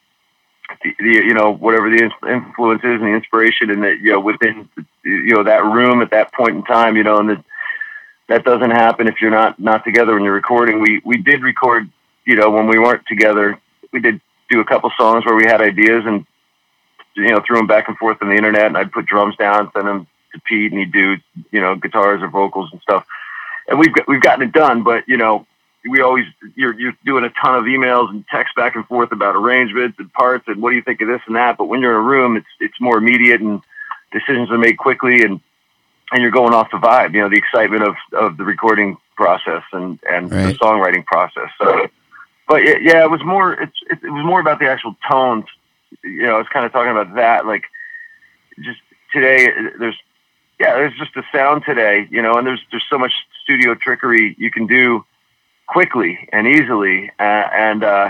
the, 0.84 0.96
the 1.00 1.10
you 1.10 1.34
know 1.34 1.54
whatever 1.54 1.89
the 1.89 2.12
influence 2.27 2.82
is 2.84 3.01
and 3.01 3.04
the 3.04 3.15
inspiration 3.15 3.70
and 3.70 3.84
that 3.84 4.00
you 4.00 4.12
know 4.12 4.20
within 4.20 4.68
you 5.04 5.36
know 5.36 5.44
that 5.44 5.63
room 5.63 6.01
at 6.01 6.12
that 6.12 6.34
point 6.34 6.56
in 6.56 6.63
time 6.63 6.96
you 6.96 7.04
know 7.04 7.18
and 7.18 7.30
that 7.30 7.44
that 8.27 8.44
doesn't 8.44 8.72
happen 8.72 9.08
if 9.08 9.22
you're 9.22 9.32
not 9.32 9.60
not 9.60 9.84
together 9.84 10.13
when 10.13 10.24
you're 10.24 10.34
recording 10.34 10.80
we 10.80 11.01
we 11.06 11.18
did 11.18 11.44
record 11.44 11.89
you 12.25 12.36
know 12.36 12.50
when 12.50 12.68
we 12.68 12.80
weren't 12.80 13.06
together 13.08 13.60
we 13.92 14.00
did 14.00 14.20
do 14.50 14.60
a 14.60 14.65
couple 14.65 14.92
songs 14.98 15.25
where 15.25 15.36
we 15.36 15.46
had 15.46 15.62
ideas 15.62 16.04
and 16.06 16.25
you 17.15 17.29
know 17.29 17.41
threw 17.45 17.57
them 17.57 17.67
back 17.67 17.88
and 17.88 17.98
forth 17.98 18.17
on 18.22 18.29
the 18.29 18.36
internet 18.36 18.65
and 18.65 18.77
I'd 18.77 18.91
put 18.91 19.05
drums 19.05 19.36
down 19.38 19.72
send 19.74 19.88
them 19.88 20.07
to 20.34 20.41
Pete 20.41 20.72
and 20.72 20.79
he'd 20.79 20.91
do 20.91 21.17
you 21.51 21.62
know 21.62 21.75
guitars 21.75 22.22
or 22.22 22.29
vocals 22.29 22.69
and 22.72 22.81
stuff 22.81 23.05
and 23.67 23.79
we've 23.79 23.93
got, 23.93 24.07
we've 24.07 24.22
gotten 24.22 24.48
it 24.48 24.51
done 24.51 24.84
but 24.84 25.07
you 25.07 25.17
know 25.17 25.45
we 25.88 26.01
always 26.01 26.25
you're 26.55 26.77
you're 26.79 26.95
doing 27.05 27.24
a 27.24 27.29
ton 27.29 27.55
of 27.55 27.65
emails 27.65 28.10
and 28.10 28.25
text 28.27 28.55
back 28.55 28.75
and 28.75 28.86
forth 28.88 29.12
about 29.12 29.36
arrangements 29.36 29.98
and 30.00 30.12
parts 30.13 30.45
and 30.48 30.62
what 30.62 30.72
do 30.72 30.75
you 30.75 30.81
think 30.81 31.01
of 31.01 31.07
this 31.07 31.22
and 31.27 31.36
that. 31.36 31.57
But 31.57 31.65
when 31.65 31.81
you're 31.81 31.91
in 31.91 31.98
a 31.98 32.07
room, 32.07 32.38
it's 32.38 32.48
it's 32.60 32.79
more 32.81 32.98
immediate 32.98 33.41
and 33.41 33.62
decisions 34.12 34.50
are 34.51 34.57
made 34.57 34.77
quickly 34.77 35.22
and 35.22 35.39
and 36.12 36.22
you're 36.22 36.31
going 36.31 36.53
off 36.53 36.69
the 36.72 36.77
vibe, 36.77 37.13
you 37.13 37.22
know, 37.22 37.29
the 37.29 37.38
excitement 37.38 37.84
of 37.84 37.95
of 38.13 38.38
the 38.38 38.43
recording 38.43 38.98
process 39.15 39.63
and 39.74 40.00
and 40.10 40.31
Right. 40.31 40.48
the 40.48 40.53
songwriting 40.53 41.05
process. 41.05 41.50
So, 41.60 41.88
but 42.48 42.63
yeah, 42.63 42.77
yeah, 42.81 43.03
it 43.03 43.12
was 43.12 43.24
more 43.24 43.53
it's 43.53 43.77
it, 43.89 44.00
it 44.03 44.10
was 44.10 44.25
more 44.25 44.39
about 44.39 44.60
the 44.60 44.67
actual 44.69 44.95
tones. 45.10 45.45
You 46.04 46.24
know, 46.24 46.36
I 46.36 46.38
was 46.38 46.48
kind 46.51 46.65
of 46.65 46.72
talking 46.72 46.92
about 46.92 47.15
that, 47.15 47.46
like 47.46 47.63
just 48.63 48.80
today. 49.13 49.48
There's 49.80 49.98
yeah, 50.60 50.75
there's 50.75 50.98
just 50.98 51.15
a 51.18 51.24
sound 51.34 51.63
today, 51.65 52.08
you 52.10 52.22
know, 52.22 52.36
and 52.36 52.48
there's 52.48 52.62
there's 52.72 52.86
so 52.89 52.98
much 52.98 53.12
studio 53.44 53.75
trickery 53.75 54.36
you 54.39 54.51
can 54.51 54.68
do 54.68 55.06
quickly 55.68 56.27
and 56.32 56.48
easily, 56.48 57.12
uh, 57.20 57.48
and 57.54 57.84
uh, 57.84 58.10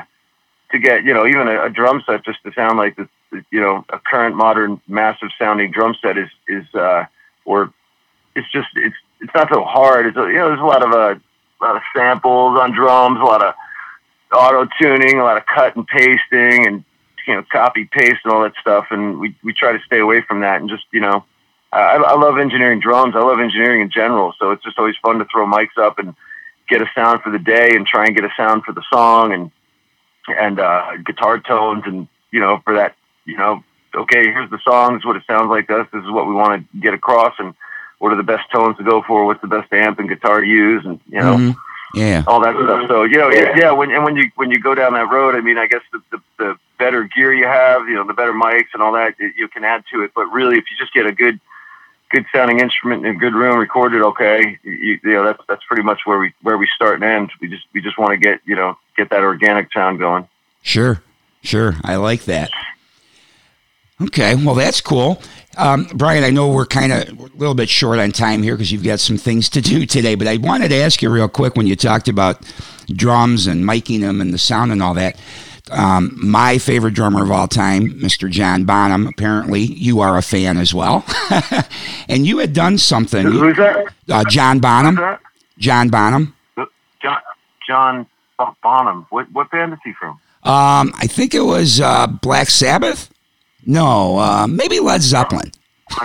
to 0.71 0.79
get 0.79 1.03
you 1.03 1.13
know 1.13 1.25
even 1.25 1.47
a, 1.47 1.65
a 1.65 1.69
drum 1.69 2.03
set 2.05 2.23
just 2.23 2.43
to 2.43 2.51
sound 2.53 2.77
like 2.77 2.95
the, 2.95 3.07
the 3.31 3.43
you 3.51 3.61
know 3.61 3.83
a 3.89 3.99
current 3.99 4.35
modern 4.35 4.79
massive 4.87 5.29
sounding 5.39 5.71
drum 5.71 5.95
set 6.01 6.17
is 6.17 6.29
is 6.47 6.65
uh, 6.75 7.05
or 7.45 7.73
it's 8.35 8.51
just 8.51 8.67
it's 8.75 8.95
it's 9.21 9.33
not 9.33 9.49
so 9.51 9.63
hard. 9.63 10.05
It's 10.05 10.15
you 10.15 10.33
know 10.33 10.49
there's 10.49 10.59
a 10.59 10.63
lot 10.63 10.83
of 10.83 10.91
uh, 10.91 11.15
a 11.61 11.63
lot 11.63 11.75
of 11.75 11.81
samples 11.95 12.59
on 12.59 12.73
drums, 12.73 13.19
a 13.19 13.23
lot 13.23 13.43
of 13.43 13.53
auto 14.31 14.67
tuning, 14.79 15.19
a 15.19 15.23
lot 15.23 15.37
of 15.37 15.45
cut 15.45 15.75
and 15.75 15.87
pasting, 15.87 16.67
and 16.67 16.83
you 17.27 17.35
know 17.35 17.43
copy 17.51 17.85
paste 17.91 18.21
and 18.23 18.33
all 18.33 18.43
that 18.43 18.53
stuff. 18.61 18.87
And 18.91 19.19
we 19.19 19.35
we 19.43 19.53
try 19.53 19.71
to 19.71 19.79
stay 19.85 19.99
away 19.99 20.21
from 20.21 20.41
that 20.41 20.61
and 20.61 20.69
just 20.69 20.85
you 20.91 21.01
know. 21.01 21.25
I, 21.73 21.97
I 21.97 22.15
love 22.15 22.37
engineering 22.37 22.79
drums. 22.79 23.15
I 23.17 23.19
love 23.19 23.41
engineering 23.41 23.81
in 23.81 23.89
general. 23.89 24.33
So 24.39 24.51
it's 24.51 24.63
just 24.63 24.79
always 24.79 24.95
fun 25.01 25.19
to 25.19 25.25
throw 25.25 25.45
mics 25.45 25.77
up 25.77 25.99
and 25.99 26.15
get 26.69 26.81
a 26.81 26.89
sound 26.95 27.21
for 27.21 27.31
the 27.31 27.39
day 27.39 27.71
and 27.75 27.85
try 27.85 28.05
and 28.05 28.15
get 28.15 28.23
a 28.23 28.31
sound 28.37 28.63
for 28.63 28.71
the 28.71 28.83
song 28.91 29.33
and 29.33 29.51
and 30.27 30.59
uh, 30.59 30.97
guitar 31.05 31.39
tones 31.39 31.83
and 31.85 32.07
you 32.31 32.39
know 32.39 32.61
for 32.63 32.73
that 32.75 32.95
you 33.25 33.37
know 33.37 33.63
okay 33.93 34.23
here's 34.23 34.49
the 34.49 34.59
song 34.63 34.93
this 34.93 35.01
is 35.01 35.05
what 35.05 35.15
it 35.15 35.23
sounds 35.27 35.49
like 35.49 35.67
to 35.67 35.77
us 35.77 35.87
this 35.93 36.03
is 36.03 36.11
what 36.11 36.27
we 36.27 36.33
want 36.33 36.65
to 36.71 36.79
get 36.79 36.93
across 36.93 37.33
and 37.39 37.53
what 37.99 38.11
are 38.11 38.17
the 38.17 38.23
best 38.23 38.49
tones 38.51 38.75
to 38.77 38.83
go 38.83 39.03
for 39.03 39.25
what's 39.25 39.41
the 39.41 39.47
best 39.47 39.71
amp 39.71 39.99
and 39.99 40.09
guitar 40.09 40.41
to 40.41 40.47
use 40.47 40.83
and 40.85 40.99
you 41.09 41.19
know 41.19 41.37
Mhm. 41.37 41.55
Yeah. 41.95 42.23
all 42.27 42.41
that 42.41 42.55
stuff 42.55 42.87
so 42.87 43.03
you 43.03 43.17
know 43.17 43.29
yeah, 43.29 43.55
yeah 43.55 43.71
when 43.71 43.91
and 43.91 44.03
when 44.03 44.15
you 44.15 44.29
when 44.35 44.51
you 44.51 44.59
go 44.59 44.75
down 44.75 44.93
that 44.93 45.09
road 45.09 45.35
I 45.35 45.41
mean 45.41 45.57
I 45.57 45.67
guess 45.67 45.81
the, 45.91 46.01
the 46.11 46.21
the 46.37 46.55
better 46.77 47.03
gear 47.05 47.33
you 47.33 47.45
have 47.45 47.87
you 47.87 47.95
know 47.95 48.05
the 48.05 48.13
better 48.13 48.33
mics 48.33 48.73
and 48.73 48.83
all 48.83 48.93
that 48.93 49.15
you 49.19 49.31
you 49.37 49.47
can 49.47 49.63
add 49.63 49.83
to 49.93 50.03
it 50.03 50.11
but 50.13 50.25
really 50.25 50.57
if 50.57 50.65
you 50.69 50.77
just 50.77 50.93
get 50.93 51.05
a 51.05 51.11
good 51.11 51.39
good 52.15 52.25
sounding 52.33 52.59
instrument 52.59 53.05
in 53.05 53.15
a 53.15 53.19
good 53.19 53.33
room, 53.33 53.57
recorded 53.57 54.01
okay. 54.01 54.57
You, 54.63 54.99
you 55.03 55.13
know, 55.13 55.25
that's 55.25 55.41
that's 55.47 55.63
pretty 55.67 55.83
much 55.83 56.01
where 56.05 56.19
we 56.19 56.33
where 56.41 56.57
we 56.57 56.67
start 56.75 56.95
and 56.95 57.03
end. 57.03 57.31
We 57.41 57.49
just 57.49 57.63
we 57.73 57.81
just 57.81 57.97
want 57.97 58.11
to 58.11 58.17
get 58.17 58.39
you 58.45 58.55
know 58.55 58.77
get 58.97 59.09
that 59.09 59.21
organic 59.21 59.71
sound 59.73 59.99
going. 59.99 60.27
Sure, 60.61 61.01
sure. 61.43 61.75
I 61.83 61.97
like 61.97 62.25
that. 62.25 62.51
Okay, 64.01 64.35
well, 64.35 64.55
that's 64.55 64.81
cool. 64.81 65.21
Um, 65.57 65.87
Brian, 65.93 66.25
I 66.25 66.29
know 66.29 66.51
we're 66.51 66.65
kind 66.65 66.91
of 66.91 67.07
a 67.07 67.37
little 67.37 67.55
bit 67.55 67.69
short 67.69 67.97
on 67.97 68.11
time 68.11 68.43
here 68.43 68.55
because 68.55 68.71
you've 68.71 68.83
got 68.83 68.99
some 68.99 69.17
things 69.17 69.47
to 69.49 69.61
do 69.61 69.85
today, 69.85 70.15
but 70.15 70.27
I 70.27 70.37
wanted 70.37 70.69
to 70.69 70.75
ask 70.75 71.01
you 71.01 71.09
real 71.09 71.29
quick 71.29 71.55
when 71.55 71.65
you 71.65 71.77
talked 71.77 72.09
about 72.09 72.41
drums 72.87 73.47
and 73.47 73.63
miking 73.63 74.01
them 74.01 74.19
and 74.19 74.33
the 74.33 74.37
sound 74.37 74.73
and 74.73 74.83
all 74.83 74.93
that. 74.95 75.17
Um, 75.71 76.15
my 76.21 76.57
favorite 76.57 76.93
drummer 76.93 77.23
of 77.23 77.31
all 77.31 77.47
time, 77.47 77.89
Mr. 77.99 78.29
John 78.29 78.65
Bonham, 78.65 79.07
apparently 79.07 79.61
you 79.61 80.01
are 80.01 80.17
a 80.17 80.21
fan 80.21 80.57
as 80.57 80.73
well. 80.73 81.03
and 82.07 82.27
you 82.27 82.37
had 82.39 82.53
done 82.53 82.77
something. 82.77 83.25
Who's 83.25 83.57
that? 83.57 83.87
Uh, 84.09 84.23
John 84.25 84.59
Bonham. 84.59 84.95
that? 84.95 85.21
John 85.57 85.89
Bonham. 85.89 86.35
John 87.01 87.17
John 87.65 88.05
Bonham. 88.61 89.07
What 89.09 89.31
what 89.31 89.49
band 89.49 89.73
is 89.73 89.79
he 89.83 89.93
from? 89.93 90.19
Um, 90.43 90.93
I 90.97 91.07
think 91.07 91.33
it 91.33 91.41
was 91.41 91.81
uh, 91.81 92.05
Black 92.07 92.49
Sabbath. 92.49 93.09
No, 93.65 94.17
uh, 94.17 94.47
maybe 94.47 94.79
Led 94.79 95.01
Zeppelin. 95.01 95.51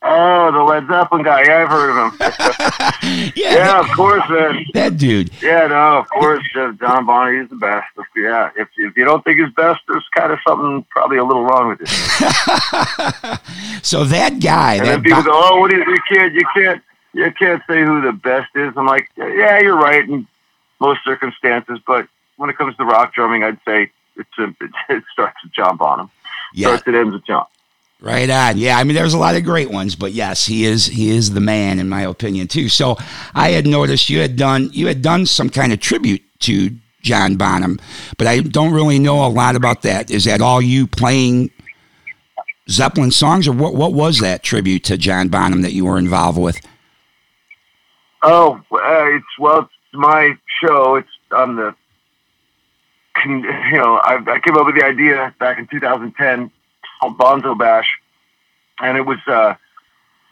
Oh, 0.00 0.52
the 0.52 0.62
Led 0.62 0.86
Zeppelin 0.86 1.24
guy. 1.24 1.42
Yeah, 1.42 1.62
I've 1.64 1.68
heard 1.68 1.90
of 1.90 2.12
him. 2.12 3.32
yeah, 3.34 3.54
yeah, 3.56 3.80
of 3.80 3.86
course, 3.96 4.22
man. 4.30 4.64
that 4.72 4.96
dude. 4.96 5.28
Yeah, 5.42 5.66
no, 5.66 5.98
of 5.98 6.08
course, 6.08 6.42
uh, 6.56 6.70
John 6.78 7.04
Bonham. 7.04 7.40
He's 7.40 7.50
the 7.50 7.56
best. 7.56 7.88
Yeah, 8.16 8.50
if 8.56 8.68
if 8.76 8.96
you 8.96 9.04
don't 9.04 9.24
think 9.24 9.40
he's 9.40 9.52
best, 9.54 9.80
there's 9.88 10.06
kind 10.16 10.32
of 10.32 10.38
something 10.46 10.86
probably 10.88 11.16
a 11.18 11.24
little 11.24 11.44
wrong 11.44 11.68
with 11.70 11.80
you. 11.80 11.86
So 13.82 14.04
that 14.04 14.40
guy, 14.40 14.74
And 14.76 14.86
that 14.86 14.90
then 14.90 15.02
people 15.02 15.22
Bo- 15.24 15.30
go, 15.30 15.32
"Oh, 15.34 15.60
what 15.60 15.70
do 15.72 15.78
you, 15.78 15.84
you 15.84 15.98
can't, 16.08 16.32
you 16.32 16.42
can't, 16.54 16.82
you 17.14 17.32
can't 17.32 17.62
say 17.68 17.82
who 17.82 18.00
the 18.00 18.12
best 18.12 18.50
is." 18.54 18.72
I'm 18.76 18.86
like, 18.86 19.08
"Yeah, 19.16 19.58
you're 19.60 19.76
right 19.76 20.08
in 20.08 20.28
most 20.78 21.00
circumstances, 21.04 21.80
but 21.86 22.06
when 22.36 22.50
it 22.50 22.56
comes 22.56 22.76
to 22.76 22.84
rock 22.84 23.14
drumming, 23.14 23.42
I'd 23.42 23.58
say 23.66 23.90
it's 24.16 24.38
a, 24.38 24.44
it, 24.44 24.70
it 24.90 25.04
starts 25.12 25.36
with 25.42 25.52
John 25.52 25.76
Bonham. 25.76 26.08
Yeah, 26.54 26.78
ends 26.86 27.12
with 27.12 27.22
right 28.00 28.30
on. 28.30 28.58
Yeah, 28.58 28.78
I 28.78 28.84
mean, 28.84 28.94
there's 28.94 29.14
a 29.14 29.18
lot 29.18 29.36
of 29.36 29.44
great 29.44 29.70
ones, 29.70 29.96
but 29.96 30.12
yes, 30.12 30.46
he 30.46 30.64
is 30.64 30.86
he 30.86 31.10
is 31.10 31.32
the 31.32 31.40
man 31.40 31.78
in 31.78 31.88
my 31.88 32.02
opinion 32.02 32.48
too. 32.48 32.68
So 32.68 32.96
I 33.34 33.50
had 33.50 33.66
noticed 33.66 34.10
you 34.10 34.20
had 34.20 34.36
done 34.36 34.70
you 34.72 34.86
had 34.86 35.02
done 35.02 35.26
some 35.26 35.50
kind 35.50 35.72
of 35.72 35.80
tribute 35.80 36.22
to 36.40 36.76
John 37.02 37.36
Bonham, 37.36 37.78
but 38.16 38.26
I 38.26 38.40
don't 38.40 38.72
really 38.72 38.98
know 38.98 39.24
a 39.24 39.28
lot 39.28 39.56
about 39.56 39.82
that. 39.82 40.10
Is 40.10 40.24
that 40.24 40.40
all 40.40 40.60
you 40.60 40.86
playing 40.86 41.50
Zeppelin 42.70 43.10
songs, 43.10 43.48
or 43.48 43.52
what? 43.52 43.74
What 43.74 43.92
was 43.92 44.20
that 44.20 44.42
tribute 44.42 44.84
to 44.84 44.96
John 44.96 45.28
Bonham 45.28 45.62
that 45.62 45.72
you 45.72 45.86
were 45.86 45.98
involved 45.98 46.38
with? 46.38 46.60
Oh, 48.22 48.60
uh, 48.72 49.16
it's 49.16 49.38
well, 49.38 49.60
it's 49.60 49.72
my 49.92 50.32
show. 50.60 50.96
It's 50.96 51.08
I'm 51.30 51.56
the 51.56 51.74
you 53.26 53.76
know, 53.78 53.96
I, 54.02 54.18
I 54.26 54.40
came 54.40 54.56
up 54.56 54.66
with 54.66 54.76
the 54.76 54.84
idea 54.84 55.34
back 55.38 55.58
in 55.58 55.66
2010 55.66 56.50
called 57.00 57.18
Bonzo 57.18 57.58
Bash, 57.58 57.88
and 58.80 58.96
it 58.96 59.02
was 59.02 59.18
uh, 59.26 59.54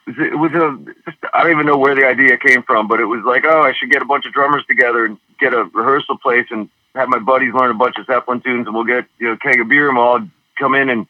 it 0.07 0.39
was 0.39 0.53
a 0.53 0.79
just, 1.05 1.19
I 1.33 1.43
don't 1.43 1.53
even 1.53 1.67
know 1.67 1.79
where 1.79 1.95
the 1.95 2.07
idea 2.07 2.37
came 2.37 2.63
from, 2.63 2.87
but 2.87 3.01
it 3.01 3.07
was 3.07 3.23
like, 3.25 3.45
oh, 3.45 3.63
I 3.63 3.73
should 3.73 3.91
get 3.91 4.03
a 4.03 4.07
bunch 4.07 4.25
of 4.27 4.33
drummers 4.33 4.65
together 4.67 5.05
and 5.05 5.19
get 5.41 5.53
a 5.53 5.65
rehearsal 5.75 6.19
place 6.19 6.47
and 6.51 6.69
have 6.95 7.09
my 7.09 7.19
buddies 7.19 7.53
learn 7.53 7.71
a 7.71 7.75
bunch 7.75 7.97
of 7.99 8.07
Zeppelin 8.07 8.41
tunes, 8.41 8.67
and 8.67 8.75
we'll 8.75 8.85
get 8.85 9.07
you 9.19 9.29
know 9.29 9.37
keg 9.37 9.61
of 9.61 9.69
beer 9.69 9.89
and 9.89 9.97
we'll 9.97 10.07
all 10.07 10.29
come 10.59 10.75
in 10.75 10.89
and 10.89 11.07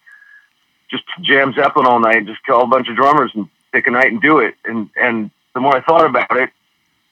just 0.91 1.05
jam 1.21 1.53
Zeppelin 1.53 1.87
all 1.87 2.01
night, 2.01 2.17
and 2.17 2.27
just 2.27 2.45
call 2.45 2.63
a 2.63 2.67
bunch 2.67 2.89
of 2.89 2.97
drummers 2.97 3.33
and 3.35 3.49
pick 3.73 3.87
a 3.87 3.91
night 3.91 4.11
and 4.11 4.23
do 4.23 4.39
it. 4.39 4.55
And 4.65 4.89
and 4.97 5.31
the 5.55 5.61
more 5.61 5.77
I 5.77 5.83
thought 5.83 6.07
about 6.07 6.37
it, 6.37 6.51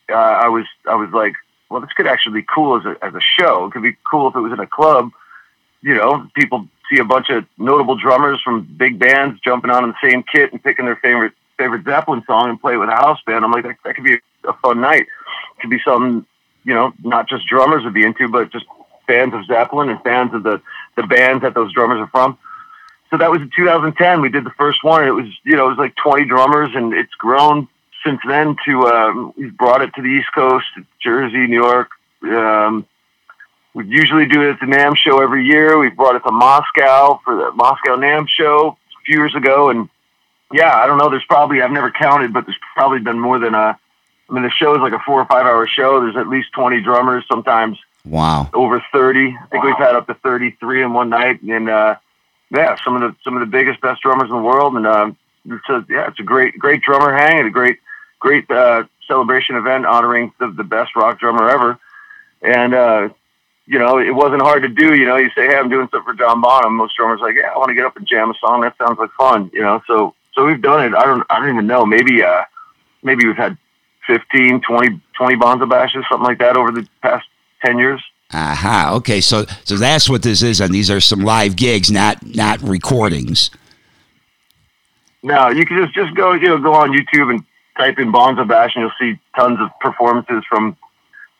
uh, 0.09 0.13
I 0.13 0.47
was 0.47 0.65
I 0.87 0.95
was 0.95 1.09
like, 1.11 1.33
well, 1.69 1.81
this 1.81 1.91
could 1.93 2.07
actually 2.07 2.41
be 2.41 2.47
cool 2.47 2.77
as 2.77 2.85
a 2.85 3.03
as 3.03 3.13
a 3.13 3.21
show. 3.21 3.65
It 3.65 3.71
could 3.71 3.83
be 3.83 3.97
cool 4.09 4.29
if 4.29 4.35
it 4.35 4.39
was 4.39 4.53
in 4.53 4.59
a 4.59 4.67
club. 4.67 5.11
You 5.81 5.95
know, 5.95 6.27
people 6.35 6.67
see 6.91 6.99
a 6.99 7.05
bunch 7.05 7.29
of 7.29 7.45
notable 7.57 7.95
drummers 7.95 8.41
from 8.41 8.63
big 8.77 8.99
bands 8.99 9.39
jumping 9.41 9.71
on 9.71 9.83
in 9.83 9.89
the 9.91 10.09
same 10.09 10.23
kit 10.23 10.51
and 10.51 10.63
picking 10.63 10.85
their 10.85 10.95
favorite 10.97 11.33
favorite 11.57 11.85
Zeppelin 11.85 12.23
song 12.27 12.49
and 12.49 12.59
play 12.59 12.73
it 12.73 12.77
with 12.77 12.89
a 12.89 12.95
house 12.95 13.19
band. 13.25 13.45
I'm 13.45 13.51
like, 13.51 13.63
that, 13.63 13.77
that 13.83 13.95
could 13.95 14.03
be 14.03 14.17
a 14.43 14.53
fun 14.53 14.81
night. 14.81 15.01
It 15.01 15.61
could 15.61 15.69
be 15.69 15.79
something, 15.85 16.25
you 16.63 16.73
know, 16.73 16.93
not 17.03 17.29
just 17.29 17.47
drummers 17.47 17.83
would 17.83 17.93
be 17.93 18.05
into, 18.05 18.27
but 18.27 18.51
just 18.51 18.65
fans 19.07 19.33
of 19.33 19.45
Zeppelin 19.45 19.89
and 19.89 20.01
fans 20.01 20.33
of 20.33 20.43
the 20.43 20.61
the 20.95 21.03
bands 21.03 21.41
that 21.43 21.53
those 21.53 21.73
drummers 21.73 21.99
are 21.99 22.07
from. 22.07 22.37
So 23.09 23.17
that 23.17 23.31
was 23.31 23.41
in 23.41 23.51
2010. 23.55 24.21
We 24.21 24.29
did 24.29 24.45
the 24.45 24.51
first 24.51 24.83
one. 24.83 25.07
It 25.07 25.11
was, 25.11 25.27
you 25.43 25.55
know, 25.55 25.67
it 25.67 25.69
was 25.69 25.77
like 25.77 25.95
20 25.95 26.25
drummers, 26.25 26.71
and 26.73 26.93
it's 26.93 27.13
grown 27.15 27.67
since 28.05 28.19
then 28.27 28.55
to 28.65 28.87
um, 28.87 29.33
we've 29.37 29.55
brought 29.57 29.81
it 29.81 29.93
to 29.95 30.01
the 30.01 30.07
East 30.07 30.27
Coast, 30.33 30.67
Jersey, 30.99 31.47
New 31.47 31.61
York. 31.61 31.89
Um, 32.23 32.85
we 33.73 33.85
usually 33.87 34.25
do 34.25 34.41
it 34.41 34.51
at 34.51 34.59
the 34.59 34.67
NAMM 34.67 34.95
show 34.95 35.21
every 35.21 35.45
year. 35.45 35.77
We've 35.77 35.95
brought 35.95 36.15
it 36.15 36.21
to 36.21 36.31
Moscow 36.31 37.19
for 37.25 37.35
the 37.35 37.51
Moscow 37.51 37.97
NAMM 37.97 38.27
show 38.29 38.77
a 38.97 39.03
few 39.05 39.17
years 39.17 39.35
ago, 39.35 39.69
and 39.69 39.89
yeah, 40.53 40.73
I 40.73 40.87
don't 40.87 40.97
know. 40.97 41.09
There's 41.09 41.25
probably 41.25 41.61
I've 41.61 41.71
never 41.71 41.91
counted, 41.91 42.31
but 42.31 42.45
there's 42.45 42.59
probably 42.75 42.99
been 42.99 43.19
more 43.19 43.39
than 43.39 43.53
a. 43.53 43.77
I 44.27 44.33
mean, 44.33 44.43
the 44.43 44.49
show 44.49 44.73
is 44.75 44.81
like 44.81 44.93
a 44.93 45.03
four 45.05 45.21
or 45.21 45.25
five 45.25 45.45
hour 45.45 45.67
show. 45.67 46.01
There's 46.01 46.15
at 46.15 46.27
least 46.27 46.51
20 46.53 46.81
drummers, 46.81 47.25
sometimes 47.29 47.77
wow, 48.05 48.49
over 48.53 48.83
30. 48.91 49.19
I 49.19 49.45
think 49.51 49.63
wow. 49.63 49.69
we've 49.69 49.77
had 49.77 49.95
up 49.95 50.07
to 50.07 50.15
33 50.15 50.83
in 50.83 50.93
one 50.93 51.09
night, 51.09 51.41
and 51.43 51.69
uh, 51.69 51.95
yeah, 52.49 52.75
some 52.83 52.95
of 52.95 53.01
the 53.01 53.15
some 53.23 53.35
of 53.35 53.41
the 53.41 53.45
biggest, 53.45 53.81
best 53.81 54.01
drummers 54.01 54.29
in 54.29 54.35
the 54.35 54.41
world, 54.41 54.75
and 54.75 54.87
um, 54.87 55.17
it's 55.45 55.69
a, 55.69 55.85
yeah, 55.89 56.07
it's 56.07 56.19
a 56.19 56.23
great 56.23 56.57
great 56.57 56.81
drummer 56.81 57.15
hang 57.15 57.39
and 57.39 57.47
a 57.47 57.51
great 57.51 57.79
great 58.25 58.49
uh, 58.49 58.83
celebration 59.07 59.55
event 59.55 59.85
honoring 59.85 60.33
the, 60.39 60.47
the 60.47 60.63
best 60.63 60.95
rock 60.95 61.19
drummer 61.19 61.47
ever. 61.47 61.77
And, 62.41 62.73
uh, 62.73 63.09
you 63.67 63.77
know, 63.77 63.99
it 63.99 64.09
wasn't 64.15 64.41
hard 64.41 64.63
to 64.63 64.69
do. 64.69 64.95
You 64.95 65.05
know, 65.05 65.15
you 65.17 65.29
say, 65.35 65.45
hey, 65.45 65.55
I'm 65.55 65.69
doing 65.69 65.87
something 65.91 66.11
for 66.11 66.17
John 66.17 66.41
Bonham. 66.41 66.75
Most 66.75 66.95
drummers 66.97 67.19
like, 67.21 67.35
yeah, 67.35 67.51
I 67.53 67.57
want 67.59 67.69
to 67.69 67.75
get 67.75 67.85
up 67.85 67.95
and 67.97 68.07
jam 68.07 68.31
a 68.31 68.33
song. 68.41 68.61
That 68.61 68.75
sounds 68.79 68.97
like 68.97 69.11
fun. 69.11 69.51
You 69.53 69.61
know, 69.61 69.79
so 69.85 70.15
so 70.33 70.43
we've 70.43 70.61
done 70.61 70.85
it. 70.85 70.95
I 70.95 71.05
don't 71.05 71.23
I 71.29 71.39
don't 71.39 71.49
even 71.49 71.67
know. 71.67 71.85
Maybe 71.85 72.23
uh, 72.23 72.45
maybe 73.03 73.27
we've 73.27 73.37
had 73.37 73.57
15, 74.07 74.61
20, 74.61 75.01
20 75.17 75.35
Bonzo 75.35 75.69
bashes, 75.69 76.03
something 76.09 76.25
like 76.25 76.39
that 76.39 76.57
over 76.57 76.71
the 76.71 76.87
past 77.01 77.27
10 77.63 77.77
years. 77.77 78.01
Aha. 78.33 78.91
Okay. 78.95 79.21
So 79.21 79.45
so 79.63 79.77
that's 79.77 80.09
what 80.09 80.23
this 80.23 80.41
is, 80.41 80.61
and 80.61 80.73
these 80.73 80.89
are 80.89 80.99
some 80.99 81.21
live 81.21 81.55
gigs, 81.55 81.91
not 81.91 82.25
not 82.35 82.59
recordings. 82.61 83.51
No, 85.21 85.49
you 85.49 85.65
can 85.65 85.77
just 85.83 85.93
just 85.93 86.15
go 86.15 86.33
you 86.33 86.47
know 86.47 86.57
go 86.57 86.73
on 86.73 86.91
YouTube 86.91 87.29
and 87.29 87.43
type 87.77 87.99
in 87.99 88.11
Bonzo 88.11 88.47
Bash 88.47 88.75
and 88.75 88.83
you'll 88.83 88.91
see 88.99 89.19
tons 89.37 89.59
of 89.59 89.69
performances 89.79 90.43
from 90.49 90.77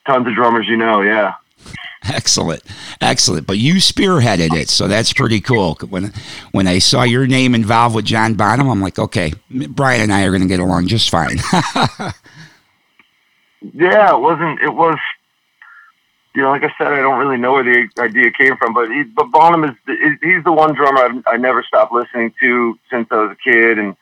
tons 0.06 0.28
of 0.28 0.36
drummers 0.36 0.68
you 0.68 0.78
know. 0.78 1.02
Yeah. 1.02 1.36
Excellent, 2.08 2.62
excellent. 3.02 3.48
But 3.48 3.58
you 3.58 3.76
spearheaded 3.76 4.54
it, 4.54 4.70
so 4.70 4.88
that's 4.88 5.12
pretty 5.12 5.42
cool. 5.42 5.76
When 5.90 6.14
when 6.52 6.68
I 6.68 6.78
saw 6.80 7.02
your 7.04 7.26
name 7.26 7.56
involved 7.56 7.96
with 7.96 8.06
John 8.06 8.36
Bonham, 8.36 8.70
I'm 8.70 8.82
like, 8.82 9.00
okay, 9.00 9.34
Brian 9.50 10.02
and 10.02 10.14
I 10.14 10.24
are 10.24 10.30
going 10.30 10.44
to 10.44 10.48
get 10.48 10.60
along 10.60 10.88
just 10.88 11.10
fine. 11.10 11.38
yeah, 13.74 14.16
it 14.16 14.22
wasn't. 14.22 14.62
It 14.62 14.74
was. 14.74 15.00
You 16.36 16.42
know, 16.42 16.50
like 16.50 16.64
I 16.64 16.74
said, 16.78 16.88
I 16.88 16.98
don't 16.98 17.18
really 17.18 17.38
know 17.38 17.54
where 17.54 17.64
the 17.64 17.88
idea 17.98 18.30
came 18.30 18.58
from, 18.58 18.74
but 18.74 18.90
he, 18.90 19.04
but 19.04 19.32
Bonham 19.32 19.64
is 19.64 19.72
he's 20.22 20.44
the 20.44 20.52
one 20.52 20.76
drummer 20.76 21.00
I've, 21.00 21.24
I 21.26 21.38
never 21.38 21.64
stopped 21.64 21.94
listening 21.94 22.34
to 22.42 22.78
since 22.92 23.08
I 23.10 23.16
was 23.16 23.32
a 23.32 23.50
kid, 23.50 23.80
and 23.80 23.96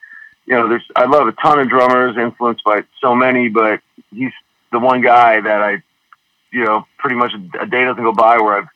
you 0.46 0.56
know, 0.56 0.68
there's 0.68 0.86
I 0.96 1.06
love 1.06 1.28
a 1.28 1.32
ton 1.34 1.60
of 1.60 1.70
drummers, 1.70 2.18
influenced 2.18 2.64
by 2.64 2.84
so 3.00 3.16
many, 3.16 3.50
but 3.50 3.82
he's 4.12 4.32
the 4.72 4.80
one 4.80 5.02
guy 5.02 5.40
that 5.40 5.62
I, 5.62 5.84
you 6.52 6.64
know, 6.64 6.86
pretty 6.98 7.16
much 7.16 7.34
a 7.60 7.66
day 7.66 7.86
doesn't 7.86 8.04
go 8.04 8.12
by 8.12 8.38
where 8.38 8.58
I've 8.58 8.68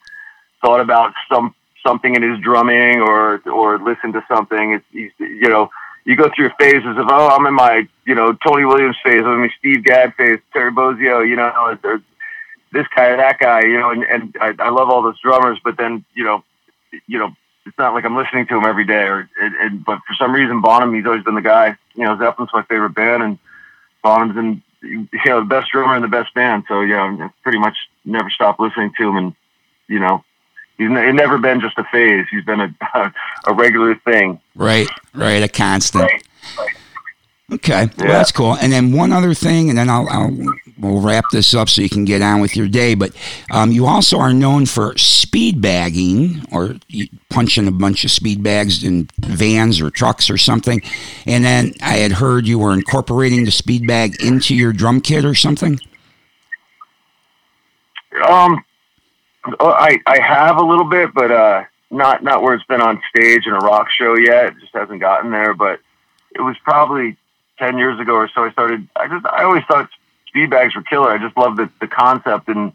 thought 0.61 0.79
about 0.79 1.13
some 1.31 1.53
something 1.85 2.15
in 2.15 2.21
his 2.21 2.39
drumming 2.39 3.01
or 3.01 3.41
or 3.45 3.79
listened 3.79 4.13
to 4.13 4.23
something. 4.27 4.73
It's 4.73 4.85
he's, 4.91 5.11
you 5.19 5.49
know, 5.49 5.69
you 6.05 6.15
go 6.15 6.31
through 6.33 6.51
phases 6.59 6.97
of 6.97 7.07
oh, 7.09 7.27
I'm 7.29 7.45
in 7.45 7.53
my 7.53 7.87
you 8.05 8.15
know 8.15 8.33
Tony 8.45 8.65
Williams 8.65 8.97
phase, 9.03 9.21
I'm 9.25 9.33
in 9.33 9.41
my 9.41 9.49
Steve 9.59 9.83
Gadd 9.83 10.15
phase, 10.15 10.39
Terry 10.53 10.71
Bozzio, 10.71 11.27
you 11.27 11.35
know, 11.35 11.51
or 11.83 12.01
this 12.71 12.87
guy 12.95 13.15
that 13.15 13.39
guy, 13.39 13.61
you 13.61 13.77
know, 13.79 13.91
and 13.91 14.03
and 14.03 14.35
I, 14.39 14.53
I 14.59 14.69
love 14.69 14.89
all 14.89 15.01
those 15.01 15.19
drummers, 15.19 15.59
but 15.63 15.77
then 15.77 16.05
you 16.13 16.23
know, 16.23 16.43
you 17.07 17.19
know 17.19 17.35
it's 17.67 17.77
not 17.77 17.93
like 17.93 18.05
I'm 18.05 18.15
listening 18.15 18.47
to 18.47 18.57
him 18.57 18.65
every 18.65 18.85
day. 18.85 19.03
Or, 19.03 19.21
it, 19.21 19.29
it, 19.39 19.85
but 19.85 19.99
for 20.07 20.13
some 20.13 20.33
reason, 20.33 20.61
Bonham, 20.61 20.93
he's 20.93 21.05
always 21.05 21.23
been 21.23 21.35
the 21.35 21.41
guy. 21.41 21.75
You 21.95 22.05
know, 22.05 22.17
Zeppelin's 22.17 22.51
my 22.53 22.63
favorite 22.63 22.95
band, 22.95 23.23
and 23.23 23.39
Bonham's 24.03 24.37
in, 24.37 24.63
you 24.81 25.07
know, 25.25 25.41
the 25.41 25.45
best 25.45 25.71
drummer 25.71 25.95
in 25.95 26.01
the 26.01 26.07
best 26.07 26.33
band. 26.33 26.63
So 26.67 26.81
yeah, 26.81 27.03
I 27.03 27.29
pretty 27.43 27.59
much 27.59 27.75
never 28.05 28.29
stopped 28.29 28.59
listening 28.59 28.93
to 28.97 29.09
him, 29.09 29.17
and 29.17 29.35
you 29.87 29.99
know, 29.99 30.23
he's 30.77 30.89
n- 30.89 31.15
never 31.15 31.37
been 31.37 31.59
just 31.59 31.77
a 31.77 31.83
phase. 31.83 32.25
He's 32.31 32.45
been 32.45 32.61
a 32.61 32.73
a 33.47 33.53
regular 33.53 33.95
thing. 33.95 34.39
Right, 34.55 34.87
right, 35.13 35.43
a 35.43 35.49
constant. 35.49 36.05
Right, 36.05 36.23
right. 36.57 36.75
Okay, 37.49 37.83
yeah. 37.83 37.89
well, 37.97 38.07
that's 38.07 38.31
cool. 38.33 38.57
And 38.57 38.73
then 38.73 38.91
one 38.91 39.13
other 39.13 39.33
thing, 39.33 39.69
and 39.69 39.77
then 39.77 39.89
I'll, 39.89 40.07
I'll 40.09 40.35
we'll 40.77 41.01
wrap 41.01 41.25
this 41.31 41.53
up 41.53 41.69
so 41.69 41.81
you 41.81 41.89
can 41.89 42.03
get 42.03 42.21
on 42.21 42.41
with 42.41 42.57
your 42.57 42.67
day. 42.67 42.93
But 42.93 43.13
um, 43.51 43.71
you 43.71 43.85
also 43.85 44.19
are 44.19 44.33
known 44.33 44.65
for 44.65 44.97
speed 44.97 45.61
bagging 45.61 46.43
or 46.51 46.75
punching 47.29 47.67
a 47.67 47.71
bunch 47.71 48.03
of 48.03 48.11
speed 48.11 48.43
bags 48.43 48.83
in 48.83 49.09
vans 49.19 49.79
or 49.79 49.89
trucks 49.89 50.29
or 50.29 50.37
something. 50.37 50.81
And 51.25 51.45
then 51.45 51.73
I 51.81 51.97
had 51.97 52.13
heard 52.13 52.47
you 52.47 52.59
were 52.59 52.73
incorporating 52.73 53.45
the 53.45 53.51
speed 53.51 53.87
bag 53.87 54.21
into 54.21 54.53
your 54.53 54.73
drum 54.73 54.99
kit 54.99 55.23
or 55.23 55.35
something. 55.35 55.79
Um, 58.27 58.63
oh, 59.59 59.71
I 59.71 59.99
I 60.05 60.19
have 60.19 60.57
a 60.57 60.65
little 60.65 60.89
bit, 60.89 61.13
but 61.13 61.31
uh, 61.31 61.63
not 61.91 62.23
not 62.23 62.41
where 62.41 62.55
it's 62.55 62.65
been 62.65 62.81
on 62.81 63.01
stage 63.15 63.45
in 63.45 63.53
a 63.53 63.59
rock 63.59 63.87
show 63.89 64.15
yet. 64.17 64.47
It 64.47 64.55
just 64.59 64.73
hasn't 64.73 64.99
gotten 64.99 65.31
there. 65.31 65.53
But 65.53 65.79
it 66.35 66.41
was 66.41 66.57
probably 66.65 67.15
ten 67.57 67.77
years 67.77 67.99
ago 67.99 68.13
or 68.13 68.29
so. 68.33 68.43
I 68.43 68.51
started. 68.51 68.87
I 68.95 69.07
just 69.07 69.25
I 69.25 69.43
always 69.43 69.63
thought 69.67 69.89
speed 70.27 70.49
bags 70.49 70.75
were 70.75 70.83
killer. 70.83 71.11
I 71.11 71.17
just 71.17 71.35
love 71.37 71.57
the, 71.57 71.69
the 71.81 71.87
concept 71.87 72.47
and 72.47 72.73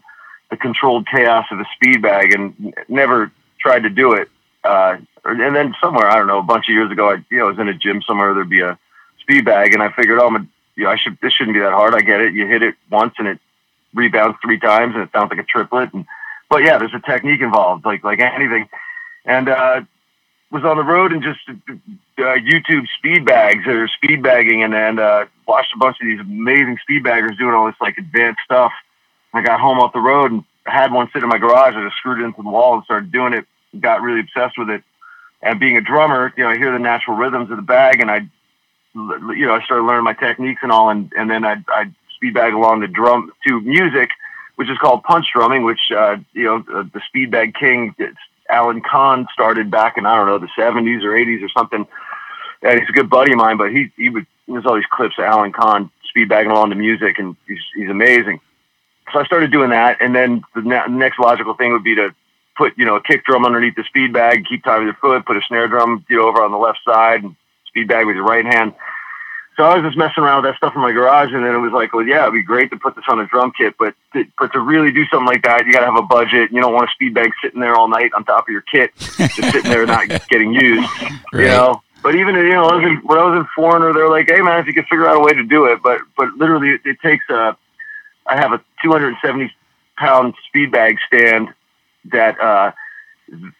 the 0.49 0.57
controlled 0.57 1.07
chaos 1.07 1.45
of 1.51 1.59
a 1.59 1.65
speed 1.75 2.01
bag 2.01 2.33
and 2.33 2.73
never 2.87 3.31
tried 3.59 3.83
to 3.83 3.89
do 3.89 4.13
it. 4.13 4.29
Uh, 4.63 4.97
and 5.25 5.55
then 5.55 5.73
somewhere, 5.81 6.07
I 6.07 6.17
don't 6.17 6.27
know, 6.27 6.39
a 6.39 6.43
bunch 6.43 6.67
of 6.67 6.73
years 6.73 6.91
ago, 6.91 7.11
I, 7.11 7.23
you 7.29 7.37
know, 7.37 7.45
I 7.45 7.49
was 7.49 7.59
in 7.59 7.69
a 7.69 7.73
gym 7.73 8.01
somewhere, 8.01 8.33
there'd 8.33 8.49
be 8.49 8.61
a 8.61 8.77
speed 9.21 9.45
bag 9.45 9.73
and 9.73 9.81
I 9.81 9.91
figured, 9.91 10.19
oh, 10.19 10.27
I'm 10.27 10.35
a, 10.35 10.47
you 10.75 10.83
know, 10.83 10.89
I 10.89 10.97
should, 10.97 11.17
this 11.21 11.33
shouldn't 11.33 11.55
be 11.55 11.61
that 11.61 11.71
hard. 11.71 11.95
I 11.95 12.01
get 12.01 12.21
it. 12.21 12.33
You 12.33 12.45
hit 12.47 12.61
it 12.61 12.75
once 12.91 13.13
and 13.17 13.27
it 13.27 13.39
rebounds 13.93 14.37
three 14.43 14.59
times 14.59 14.95
and 14.95 15.03
it 15.03 15.09
sounds 15.13 15.29
like 15.29 15.39
a 15.39 15.43
triplet. 15.43 15.93
And, 15.93 16.05
but 16.49 16.63
yeah, 16.63 16.77
there's 16.77 16.93
a 16.93 16.99
technique 16.99 17.41
involved, 17.41 17.85
like, 17.85 18.03
like 18.03 18.19
anything. 18.19 18.67
And, 19.25 19.49
uh, 19.49 19.81
was 20.53 20.63
on 20.63 20.77
the 20.77 20.83
road 20.83 21.11
and 21.11 21.23
just 21.23 21.39
uh, 21.49 22.37
YouTube 22.37 22.85
speed 22.99 23.25
bags 23.25 23.65
or 23.65 23.87
speed 23.87 24.21
bagging 24.21 24.63
and, 24.63 24.75
and 24.75 24.99
uh, 24.99 25.25
watched 25.47 25.73
a 25.73 25.79
bunch 25.79 25.97
of 25.99 26.05
these 26.05 26.19
amazing 26.19 26.77
speed 26.83 27.03
baggers 27.03 27.35
doing 27.37 27.55
all 27.55 27.65
this 27.65 27.75
like 27.81 27.97
advanced 27.97 28.39
stuff. 28.45 28.71
And 29.33 29.41
I 29.41 29.43
got 29.43 29.59
home 29.59 29.79
off 29.79 29.93
the 29.93 29.99
road 29.99 30.31
and 30.31 30.43
had 30.65 30.93
one 30.93 31.09
sit 31.11 31.23
in 31.23 31.29
my 31.29 31.39
garage. 31.39 31.75
I 31.75 31.83
just 31.83 31.97
screwed 31.97 32.19
it 32.19 32.23
into 32.23 32.43
the 32.43 32.49
wall 32.49 32.75
and 32.75 32.83
started 32.83 33.11
doing 33.11 33.33
it. 33.33 33.45
Got 33.79 34.03
really 34.03 34.19
obsessed 34.19 34.55
with 34.59 34.69
it. 34.69 34.83
And 35.41 35.59
being 35.59 35.75
a 35.75 35.81
drummer, 35.81 36.31
you 36.37 36.43
know, 36.43 36.51
I 36.51 36.57
hear 36.57 36.71
the 36.71 36.77
natural 36.77 37.17
rhythms 37.17 37.49
of 37.49 37.57
the 37.57 37.63
bag 37.63 37.99
and 37.99 38.11
I, 38.11 38.17
you 38.93 39.47
know, 39.47 39.55
I 39.55 39.63
started 39.63 39.85
learning 39.85 40.03
my 40.03 40.13
techniques 40.13 40.61
and 40.61 40.71
all. 40.71 40.91
And, 40.91 41.11
and 41.17 41.31
then 41.31 41.43
I'd, 41.43 41.65
I'd 41.75 41.95
speed 42.15 42.35
bag 42.35 42.53
along 42.53 42.81
the 42.81 42.87
drum 42.87 43.31
to 43.47 43.59
music, 43.61 44.11
which 44.57 44.69
is 44.69 44.77
called 44.77 45.01
punch 45.01 45.25
drumming, 45.33 45.63
which, 45.63 45.91
uh, 45.91 46.17
you 46.33 46.43
know, 46.43 46.59
the, 46.59 46.87
the 46.93 47.01
speed 47.07 47.31
bag 47.31 47.55
king, 47.55 47.95
Alan 48.53 48.81
Kahn 48.81 49.27
started 49.33 49.71
back 49.71 49.97
in 49.97 50.05
I 50.05 50.15
don't 50.15 50.27
know 50.27 50.37
the 50.37 50.49
seventies 50.55 51.03
or 51.03 51.15
eighties 51.15 51.41
or 51.41 51.49
something. 51.49 51.85
And 52.61 52.79
he's 52.79 52.89
a 52.89 52.93
good 52.93 53.09
buddy 53.09 53.33
of 53.33 53.37
mine, 53.37 53.57
but 53.57 53.71
he 53.71 53.91
he 53.97 54.09
would 54.09 54.25
there's 54.47 54.65
all 54.65 54.75
these 54.75 54.85
clips 54.91 55.15
of 55.17 55.25
Alan 55.25 55.51
Kahn 55.51 55.89
speedbagging 56.15 56.51
along 56.51 56.69
to 56.69 56.75
music, 56.75 57.19
and 57.19 57.35
he's 57.47 57.59
he's 57.75 57.89
amazing. 57.89 58.39
So 59.11 59.19
I 59.19 59.25
started 59.25 59.51
doing 59.51 59.71
that, 59.71 60.01
and 60.01 60.15
then 60.15 60.43
the 60.55 60.61
ne- 60.61 60.87
next 60.89 61.19
logical 61.19 61.55
thing 61.55 61.73
would 61.73 61.83
be 61.83 61.95
to 61.95 62.15
put 62.55 62.77
you 62.77 62.85
know 62.85 62.95
a 62.95 63.03
kick 63.03 63.25
drum 63.25 63.45
underneath 63.45 63.75
the 63.75 63.83
speed 63.83 64.13
bag, 64.13 64.45
keep 64.47 64.63
time 64.63 64.79
with 64.79 64.93
your 64.93 64.97
foot, 65.01 65.25
put 65.25 65.37
a 65.37 65.41
snare 65.47 65.67
drum 65.67 66.05
you 66.09 66.17
know 66.17 66.27
over 66.27 66.41
on 66.43 66.51
the 66.51 66.57
left 66.57 66.79
side, 66.85 67.23
and 67.23 67.35
speed 67.67 67.87
bag 67.87 68.05
with 68.05 68.15
your 68.15 68.25
right 68.25 68.45
hand. 68.45 68.73
So 69.55 69.63
I 69.63 69.77
was 69.77 69.85
just 69.85 69.97
messing 69.97 70.23
around 70.23 70.43
with 70.43 70.51
that 70.51 70.57
stuff 70.57 70.73
in 70.75 70.81
my 70.81 70.91
garage, 70.91 71.31
and 71.31 71.45
then 71.45 71.53
it 71.53 71.59
was 71.59 71.71
like, 71.71 71.93
well, 71.93 72.05
yeah, 72.05 72.23
it'd 72.23 72.33
be 72.33 72.43
great 72.43 72.71
to 72.71 72.77
put 72.77 72.95
this 72.95 73.05
on 73.07 73.19
a 73.19 73.27
drum 73.27 73.51
kit, 73.55 73.75
but 73.77 73.93
to, 74.13 74.25
but 74.39 74.51
to 74.53 74.59
really 74.59 74.91
do 74.91 75.05
something 75.11 75.27
like 75.27 75.43
that, 75.43 75.65
you 75.65 75.71
got 75.71 75.81
to 75.81 75.85
have 75.85 75.97
a 75.97 76.07
budget. 76.07 76.51
You 76.51 76.61
don't 76.61 76.73
want 76.73 76.89
a 76.89 76.93
speed 76.93 77.13
bag 77.13 77.31
sitting 77.41 77.59
there 77.59 77.75
all 77.75 77.87
night 77.87 78.11
on 78.15 78.25
top 78.25 78.47
of 78.47 78.51
your 78.51 78.61
kit, 78.61 78.91
just 78.97 79.35
sitting 79.35 79.69
there 79.69 79.85
not 79.85 80.07
getting 80.29 80.53
used. 80.53 80.89
Right. 81.31 81.43
You 81.43 81.47
know. 81.47 81.81
But 82.01 82.15
even 82.15 82.35
you 82.35 82.49
know, 82.49 82.65
I 82.65 82.75
was 82.75 82.83
in, 82.83 82.97
when 83.05 83.17
I 83.17 83.23
was 83.23 83.39
in 83.39 83.47
Foreigner, 83.55 83.93
they're 83.93 84.09
like, 84.09 84.29
"Hey 84.29 84.41
man, 84.41 84.59
if 84.59 84.67
you 84.67 84.73
can 84.73 84.83
figure 84.83 85.07
out 85.07 85.15
a 85.15 85.21
way 85.21 85.31
to 85.31 85.43
do 85.43 85.65
it," 85.65 85.79
but 85.81 86.01
but 86.17 86.33
literally, 86.33 86.71
it, 86.71 86.81
it 86.83 86.97
takes 87.01 87.23
a. 87.29 87.55
I 88.27 88.35
have 88.35 88.51
a 88.51 88.61
270 88.83 89.49
pound 89.97 90.33
speed 90.47 90.71
bag 90.71 90.97
stand 91.07 91.47
that 92.11 92.39
uh, 92.41 92.71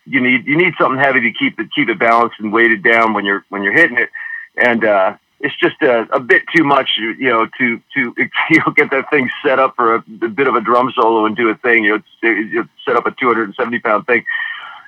you 0.06 0.20
need 0.20 0.46
you 0.46 0.58
need 0.58 0.74
something 0.78 1.00
heavy 1.00 1.22
to 1.22 1.32
keep 1.32 1.58
it 1.58 1.70
keep 1.74 1.88
it 1.88 1.98
balanced 1.98 2.36
and 2.40 2.52
weighted 2.52 2.84
down 2.84 3.14
when 3.14 3.24
you're 3.24 3.46
when 3.48 3.64
you're 3.64 3.74
hitting 3.74 3.98
it, 3.98 4.10
and 4.58 4.84
uh, 4.84 5.16
it's 5.44 5.56
just 5.58 5.76
a, 5.82 6.08
a 6.14 6.22
bit 6.22 6.44
too 6.56 6.64
much, 6.64 6.92
you 6.98 7.30
know, 7.30 7.46
to 7.60 7.82
to 7.94 8.16
you 8.50 8.60
know, 8.60 8.74
get 8.74 8.90
that 8.92 9.10
thing 9.12 9.30
set 9.46 9.60
up 9.60 9.76
for 9.76 9.96
a, 9.96 10.04
a 10.22 10.30
bit 10.30 10.48
of 10.48 10.56
a 10.56 10.62
drum 10.62 10.92
solo 10.96 11.26
and 11.26 11.36
do 11.36 11.50
a 11.50 11.56
thing. 11.56 11.84
You 11.84 11.98
know, 11.98 12.04
you 12.24 12.68
set 12.86 12.96
up 12.96 13.06
a 13.06 13.12
270 13.12 13.80
pound 13.80 14.08
thing. 14.08 14.26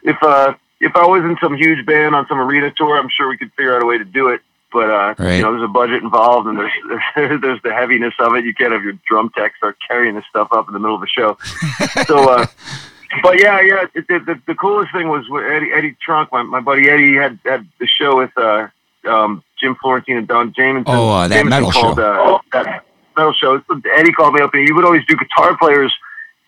If 0.03 0.17
uh 0.23 0.55
if 0.79 0.95
I 0.95 1.05
was 1.05 1.23
in 1.23 1.37
some 1.41 1.55
huge 1.55 1.85
band 1.85 2.15
on 2.15 2.25
some 2.27 2.39
arena 2.39 2.71
tour, 2.75 2.97
I'm 2.97 3.09
sure 3.09 3.29
we 3.29 3.37
could 3.37 3.51
figure 3.53 3.75
out 3.75 3.83
a 3.83 3.85
way 3.85 3.97
to 3.97 4.05
do 4.05 4.29
it. 4.29 4.41
But 4.71 4.89
uh, 4.89 5.15
right. 5.17 5.35
you 5.35 5.41
know, 5.41 5.51
there's 5.51 5.63
a 5.63 5.71
budget 5.71 6.03
involved, 6.03 6.47
and 6.47 6.57
there's, 6.57 6.71
there's 7.15 7.41
there's 7.41 7.61
the 7.61 7.73
heaviness 7.73 8.13
of 8.19 8.35
it. 8.35 8.45
You 8.45 8.53
can't 8.53 8.73
have 8.73 8.83
your 8.83 8.93
drum 9.07 9.31
tech 9.35 9.55
start 9.57 9.77
carrying 9.85 10.15
this 10.15 10.25
stuff 10.29 10.49
up 10.51 10.67
in 10.67 10.73
the 10.73 10.79
middle 10.79 10.95
of 10.95 11.01
the 11.01 11.07
show. 11.07 11.37
so, 12.07 12.29
uh, 12.29 12.45
but 13.23 13.39
yeah, 13.39 13.61
yeah. 13.61 13.85
It, 13.93 14.07
the, 14.07 14.39
the 14.47 14.55
coolest 14.55 14.91
thing 14.91 15.07
was 15.07 15.25
Eddie 15.31 15.71
Eddie 15.73 15.95
Trunk, 16.01 16.31
my, 16.31 16.43
my 16.43 16.59
buddy 16.59 16.89
Eddie 16.89 17.15
had 17.15 17.39
had 17.45 17.67
the 17.79 17.87
show 17.87 18.17
with 18.17 18.37
uh, 18.37 18.67
um, 19.05 19.43
Jim 19.59 19.75
Florentine 19.81 20.17
and 20.17 20.27
Don 20.27 20.53
Jamieson. 20.53 20.85
Oh, 20.87 21.09
uh, 21.09 21.27
that 21.27 21.35
Jamieson 21.35 21.49
metal 21.49 21.71
called, 21.71 21.97
show. 21.97 22.35
Uh, 22.35 22.39
that 22.53 22.85
metal 23.15 23.33
show. 23.33 23.61
Eddie 23.95 24.11
called 24.11 24.33
me 24.33 24.41
up, 24.41 24.53
and 24.53 24.67
he 24.67 24.73
would 24.73 24.85
always 24.85 25.05
do 25.05 25.15
guitar 25.15 25.57
players 25.57 25.93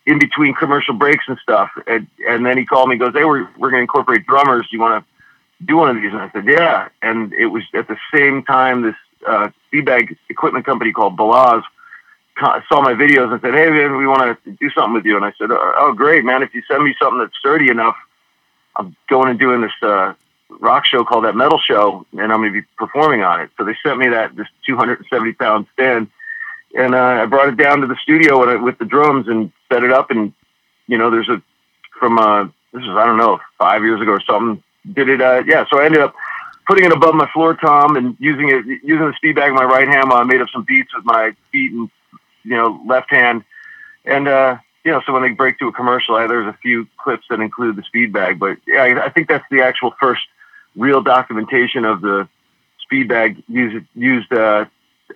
in 0.08 0.18
between 0.18 0.54
commercial 0.54 0.94
breaks 0.94 1.24
and 1.28 1.38
stuff. 1.42 1.70
And, 1.86 2.06
and 2.26 2.44
then 2.44 2.56
he 2.56 2.64
called 2.64 2.88
me 2.88 2.94
and 2.94 3.00
goes, 3.00 3.12
Hey, 3.12 3.24
we're, 3.24 3.46
we're 3.58 3.70
going 3.70 3.80
to 3.80 3.82
incorporate 3.82 4.26
drummers. 4.26 4.66
Do 4.70 4.76
you 4.76 4.80
want 4.80 5.04
to 5.04 5.66
do 5.66 5.76
one 5.76 5.94
of 5.94 6.02
these? 6.02 6.12
And 6.12 6.22
I 6.22 6.30
said, 6.30 6.46
Yeah. 6.46 6.88
And 7.02 7.32
it 7.34 7.46
was 7.46 7.62
at 7.74 7.88
the 7.88 7.96
same 8.14 8.42
time 8.42 8.82
this 8.82 8.94
uh, 9.26 9.50
feedback 9.70 10.16
equipment 10.30 10.64
company 10.64 10.92
called 10.92 11.16
Balazs 11.16 11.62
saw 12.68 12.80
my 12.80 12.94
videos 12.94 13.32
and 13.32 13.40
said, 13.42 13.54
Hey, 13.54 13.68
man, 13.68 13.96
we 13.96 14.06
want 14.06 14.42
to 14.44 14.50
do 14.52 14.70
something 14.70 14.94
with 14.94 15.04
you. 15.04 15.16
And 15.16 15.24
I 15.24 15.32
said, 15.38 15.50
Oh, 15.50 15.92
great, 15.94 16.24
man. 16.24 16.42
If 16.42 16.54
you 16.54 16.62
send 16.70 16.84
me 16.84 16.94
something 16.98 17.18
that's 17.18 17.36
sturdy 17.38 17.68
enough, 17.68 17.96
I'm 18.76 18.96
going 19.10 19.28
and 19.28 19.38
doing 19.38 19.60
this 19.60 19.72
uh, 19.82 20.14
rock 20.48 20.84
show 20.84 21.04
called 21.04 21.24
that 21.24 21.36
metal 21.36 21.58
show, 21.58 22.06
and 22.12 22.32
I'm 22.32 22.40
going 22.40 22.52
to 22.52 22.60
be 22.60 22.66
performing 22.76 23.22
on 23.22 23.40
it. 23.40 23.50
So 23.56 23.64
they 23.64 23.76
sent 23.82 23.98
me 23.98 24.08
that 24.08 24.34
this 24.36 24.48
270 24.66 25.32
pound 25.34 25.66
stand 25.74 26.08
and 26.74 26.94
uh, 26.94 26.98
I 26.98 27.26
brought 27.26 27.48
it 27.48 27.56
down 27.56 27.80
to 27.80 27.86
the 27.86 27.96
studio 28.02 28.40
with, 28.40 28.62
with 28.62 28.78
the 28.78 28.84
drums 28.84 29.28
and 29.28 29.52
set 29.70 29.84
it 29.84 29.92
up. 29.92 30.10
And 30.10 30.32
you 30.86 30.98
know, 30.98 31.10
there's 31.10 31.28
a 31.28 31.42
from 31.98 32.18
uh, 32.18 32.44
this 32.72 32.82
is 32.82 32.90
I 32.90 33.06
don't 33.06 33.16
know 33.16 33.40
five 33.58 33.82
years 33.82 34.00
ago 34.00 34.12
or 34.12 34.20
something. 34.20 34.62
Did 34.92 35.08
it? 35.08 35.20
Uh, 35.20 35.42
yeah. 35.46 35.64
So 35.70 35.80
I 35.80 35.86
ended 35.86 36.00
up 36.00 36.14
putting 36.66 36.84
it 36.84 36.92
above 36.92 37.14
my 37.14 37.28
floor 37.32 37.54
tom 37.54 37.96
and 37.96 38.16
using 38.18 38.48
it 38.50 38.64
using 38.84 39.06
the 39.06 39.14
speed 39.16 39.36
bag 39.36 39.48
in 39.48 39.54
my 39.54 39.64
right 39.64 39.88
hand. 39.88 40.12
I 40.12 40.24
made 40.24 40.40
up 40.40 40.48
some 40.52 40.64
beats 40.64 40.94
with 40.94 41.04
my 41.04 41.34
feet 41.52 41.72
and 41.72 41.90
you 42.44 42.56
know 42.56 42.80
left 42.86 43.10
hand. 43.10 43.44
And 44.04 44.28
uh, 44.28 44.58
you 44.84 44.92
know, 44.92 45.02
so 45.06 45.12
when 45.12 45.22
they 45.22 45.30
break 45.30 45.58
to 45.58 45.68
a 45.68 45.72
commercial, 45.72 46.14
I, 46.14 46.26
there's 46.26 46.46
a 46.46 46.56
few 46.62 46.86
clips 46.98 47.24
that 47.30 47.40
include 47.40 47.76
the 47.76 47.82
speed 47.82 48.12
bag. 48.12 48.38
But 48.38 48.58
yeah, 48.66 48.82
I, 48.82 49.06
I 49.06 49.10
think 49.10 49.28
that's 49.28 49.44
the 49.50 49.62
actual 49.62 49.94
first 49.98 50.22
real 50.78 51.02
documentation 51.02 51.84
of 51.84 52.00
the 52.00 52.28
speed 52.80 53.08
bag 53.08 53.42
used 53.48 53.84
used 53.94 54.32
uh, 54.32 54.64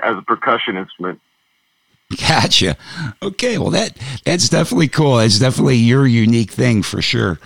as 0.02 0.18
a 0.18 0.22
percussion 0.22 0.76
instrument. 0.76 1.20
Gotcha. 2.28 2.76
Okay, 3.22 3.56
well 3.56 3.70
that 3.70 3.96
that's 4.24 4.48
definitely 4.48 4.88
cool. 4.88 5.18
It's 5.20 5.38
definitely 5.38 5.76
your 5.76 6.06
unique 6.06 6.50
thing 6.50 6.82
for 6.82 7.00
sure. 7.00 7.38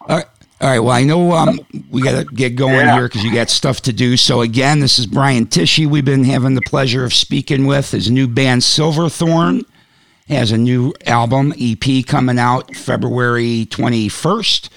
All 0.00 0.16
right. 0.18 0.26
All 0.60 0.70
right. 0.70 0.78
Well, 0.78 0.92
I 0.92 1.02
know 1.02 1.32
um, 1.32 1.60
we 1.90 2.00
got 2.00 2.18
to 2.18 2.34
get 2.34 2.56
going 2.56 2.74
yeah. 2.74 2.94
here 2.94 3.08
because 3.08 3.24
you 3.24 3.34
got 3.34 3.50
stuff 3.50 3.82
to 3.82 3.92
do. 3.92 4.16
So 4.16 4.40
again, 4.40 4.80
this 4.80 4.98
is 4.98 5.06
Brian 5.06 5.46
Tichy. 5.46 5.86
We've 5.86 6.04
been 6.04 6.24
having 6.24 6.54
the 6.54 6.62
pleasure 6.62 7.04
of 7.04 7.12
speaking 7.12 7.66
with 7.66 7.90
his 7.90 8.10
new 8.10 8.28
band 8.28 8.62
Silverthorn. 8.62 9.64
Has 10.28 10.52
a 10.52 10.56
new 10.56 10.94
album 11.06 11.52
EP 11.60 12.06
coming 12.06 12.38
out 12.38 12.74
February 12.76 13.66
twenty 13.66 14.08
first. 14.08 14.70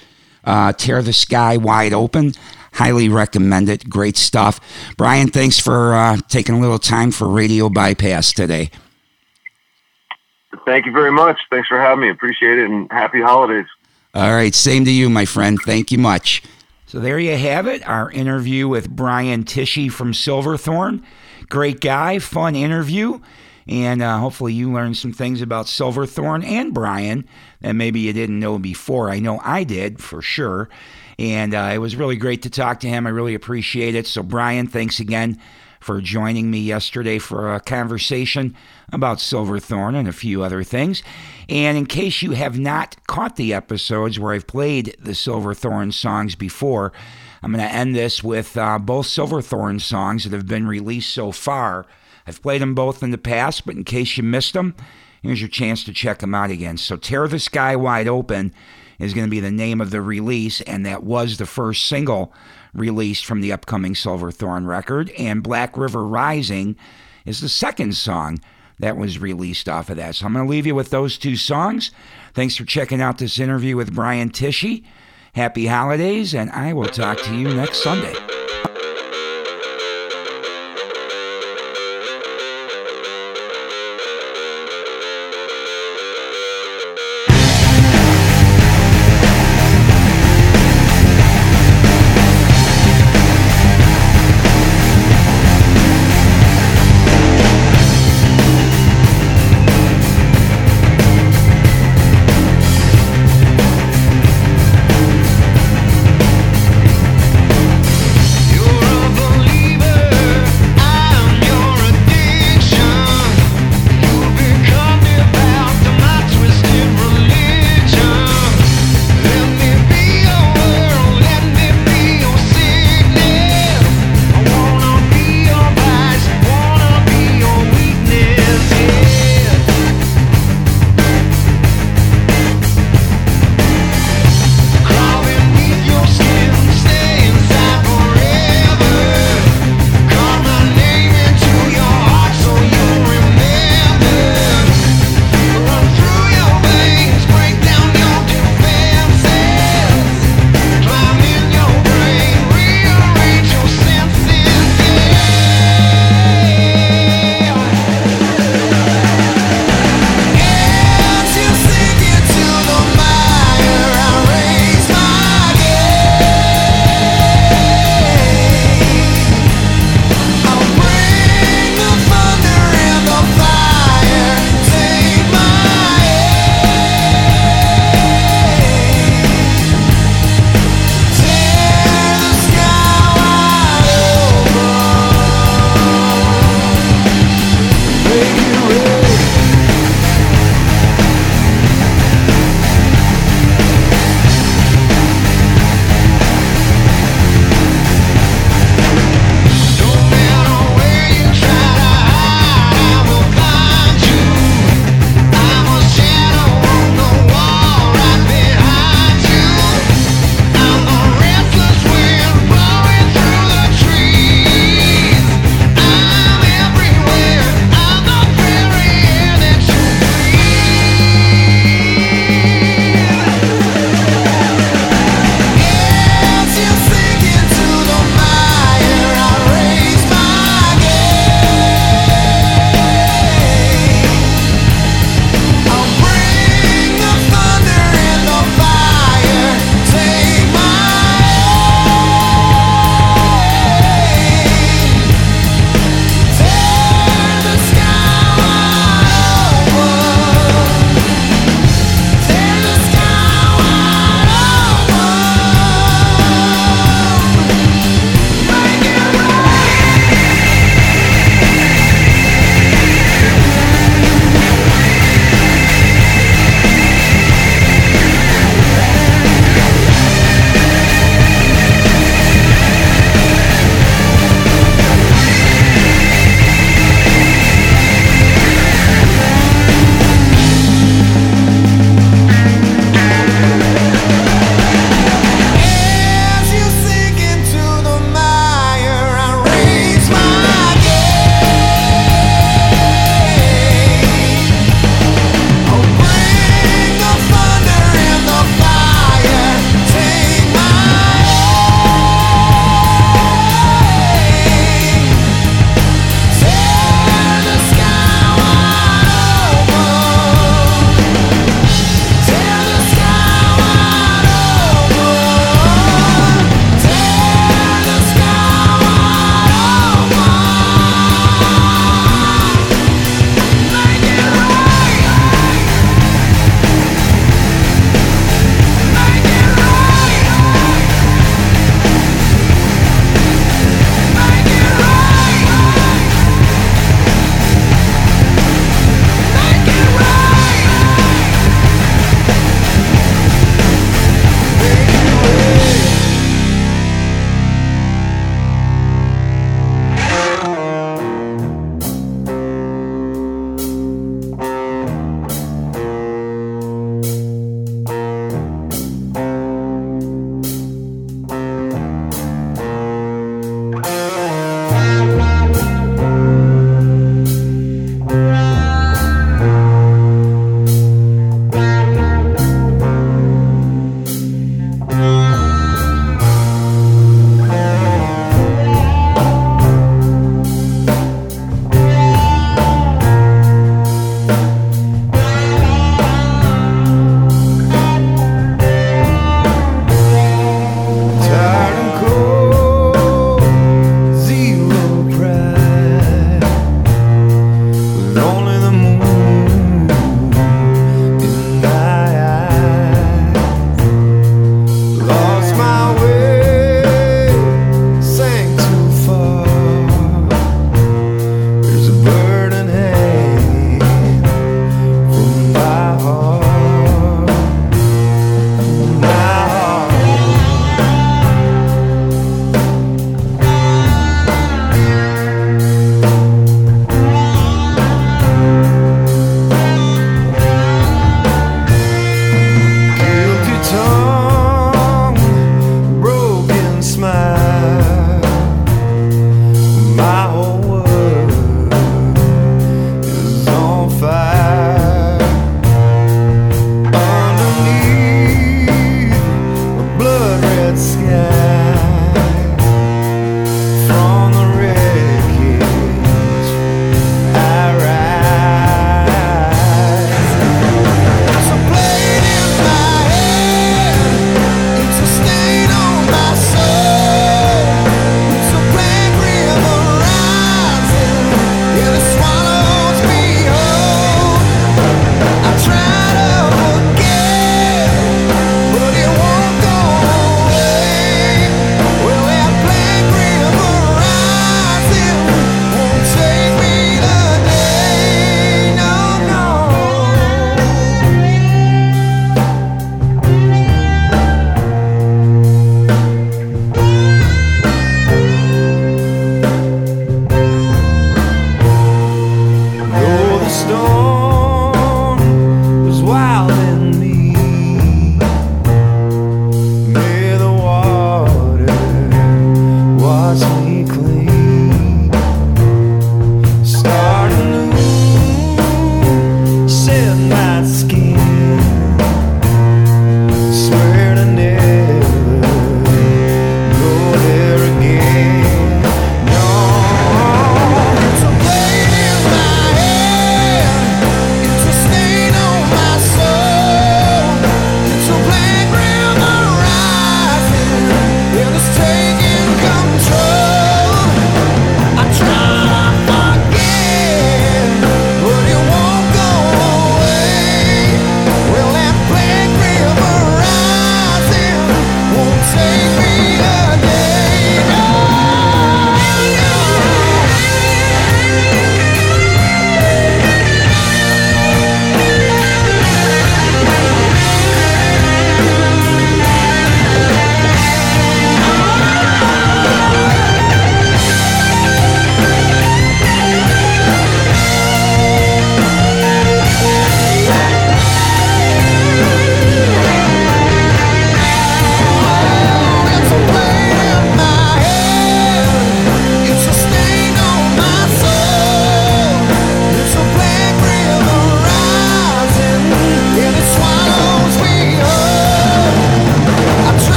Uh, 0.48 0.72
Tear 0.72 1.02
the 1.02 1.12
Sky 1.12 1.58
Wide 1.58 1.92
Open. 1.92 2.32
Highly 2.72 3.08
recommend 3.08 3.68
it. 3.68 3.90
Great 3.90 4.16
stuff. 4.16 4.60
Brian, 4.96 5.28
thanks 5.28 5.58
for 5.58 5.94
uh, 5.94 6.16
taking 6.28 6.54
a 6.54 6.60
little 6.60 6.78
time 6.78 7.10
for 7.10 7.28
Radio 7.28 7.68
Bypass 7.68 8.32
today. 8.32 8.70
Thank 10.64 10.86
you 10.86 10.92
very 10.92 11.12
much. 11.12 11.38
Thanks 11.50 11.68
for 11.68 11.78
having 11.78 12.00
me. 12.00 12.10
Appreciate 12.10 12.58
it 12.58 12.70
and 12.70 12.90
happy 12.90 13.20
holidays. 13.20 13.66
All 14.14 14.32
right. 14.32 14.54
Same 14.54 14.86
to 14.86 14.90
you, 14.90 15.10
my 15.10 15.26
friend. 15.26 15.58
Thank 15.64 15.92
you 15.92 15.98
much. 15.98 16.42
So 16.86 16.98
there 16.98 17.18
you 17.18 17.36
have 17.36 17.66
it. 17.66 17.86
Our 17.86 18.10
interview 18.10 18.68
with 18.68 18.88
Brian 18.88 19.44
Tichy 19.44 19.92
from 19.92 20.14
Silverthorn. 20.14 21.04
Great 21.50 21.80
guy. 21.80 22.18
Fun 22.18 22.56
interview. 22.56 23.20
And 23.68 24.00
uh, 24.00 24.18
hopefully, 24.18 24.54
you 24.54 24.72
learned 24.72 24.96
some 24.96 25.12
things 25.12 25.42
about 25.42 25.68
Silverthorn 25.68 26.42
and 26.42 26.72
Brian 26.72 27.28
that 27.60 27.74
maybe 27.74 28.00
you 28.00 28.12
didn't 28.12 28.40
know 28.40 28.58
before. 28.58 29.10
I 29.10 29.18
know 29.18 29.40
I 29.44 29.64
did 29.64 30.02
for 30.02 30.22
sure. 30.22 30.68
And 31.18 31.54
uh, 31.54 31.70
it 31.74 31.78
was 31.78 31.96
really 31.96 32.16
great 32.16 32.42
to 32.42 32.50
talk 32.50 32.80
to 32.80 32.88
him. 32.88 33.06
I 33.06 33.10
really 33.10 33.34
appreciate 33.34 33.94
it. 33.94 34.06
So, 34.06 34.22
Brian, 34.22 34.68
thanks 34.68 35.00
again 35.00 35.38
for 35.80 36.00
joining 36.00 36.50
me 36.50 36.60
yesterday 36.60 37.18
for 37.18 37.54
a 37.54 37.60
conversation 37.60 38.56
about 38.92 39.20
Silverthorn 39.20 39.94
and 39.94 40.08
a 40.08 40.12
few 40.12 40.42
other 40.42 40.62
things. 40.62 41.02
And 41.48 41.76
in 41.76 41.86
case 41.86 42.22
you 42.22 42.32
have 42.32 42.58
not 42.58 42.96
caught 43.06 43.36
the 43.36 43.54
episodes 43.54 44.18
where 44.18 44.32
I've 44.32 44.46
played 44.46 44.96
the 44.98 45.14
Silverthorn 45.14 45.92
songs 45.92 46.34
before, 46.34 46.92
I'm 47.42 47.52
going 47.52 47.64
to 47.64 47.72
end 47.72 47.94
this 47.94 48.22
with 48.24 48.56
uh, 48.56 48.78
both 48.78 49.06
Silverthorn 49.06 49.78
songs 49.80 50.24
that 50.24 50.32
have 50.32 50.46
been 50.46 50.66
released 50.66 51.12
so 51.12 51.32
far. 51.32 51.86
I've 52.28 52.42
played 52.42 52.60
them 52.60 52.74
both 52.74 53.02
in 53.02 53.10
the 53.10 53.18
past, 53.18 53.64
but 53.64 53.74
in 53.74 53.84
case 53.84 54.18
you 54.18 54.22
missed 54.22 54.52
them, 54.52 54.74
here's 55.22 55.40
your 55.40 55.48
chance 55.48 55.82
to 55.84 55.94
check 55.94 56.18
them 56.18 56.34
out 56.34 56.50
again. 56.50 56.76
So, 56.76 56.96
Tear 56.96 57.26
the 57.26 57.38
Sky 57.38 57.74
Wide 57.74 58.06
Open 58.06 58.52
is 58.98 59.14
going 59.14 59.26
to 59.26 59.30
be 59.30 59.40
the 59.40 59.50
name 59.50 59.80
of 59.80 59.90
the 59.90 60.02
release, 60.02 60.60
and 60.62 60.84
that 60.84 61.02
was 61.02 61.38
the 61.38 61.46
first 61.46 61.86
single 61.86 62.32
released 62.74 63.24
from 63.24 63.40
the 63.40 63.50
upcoming 63.50 63.94
Silverthorn 63.94 64.66
record. 64.66 65.10
And 65.16 65.42
Black 65.42 65.76
River 65.78 66.06
Rising 66.06 66.76
is 67.24 67.40
the 67.40 67.48
second 67.48 67.96
song 67.96 68.40
that 68.78 68.98
was 68.98 69.18
released 69.18 69.68
off 69.68 69.88
of 69.88 69.96
that. 69.96 70.16
So 70.16 70.26
I'm 70.26 70.34
going 70.34 70.44
to 70.44 70.50
leave 70.50 70.66
you 70.66 70.74
with 70.74 70.90
those 70.90 71.16
two 71.16 71.36
songs. 71.36 71.90
Thanks 72.34 72.56
for 72.56 72.64
checking 72.64 73.00
out 73.00 73.18
this 73.18 73.38
interview 73.38 73.74
with 73.74 73.94
Brian 73.94 74.30
Tichy. 74.30 74.84
Happy 75.34 75.66
holidays, 75.66 76.34
and 76.34 76.50
I 76.50 76.74
will 76.74 76.86
talk 76.86 77.22
to 77.22 77.34
you 77.34 77.54
next 77.54 77.82
Sunday. 77.82 78.14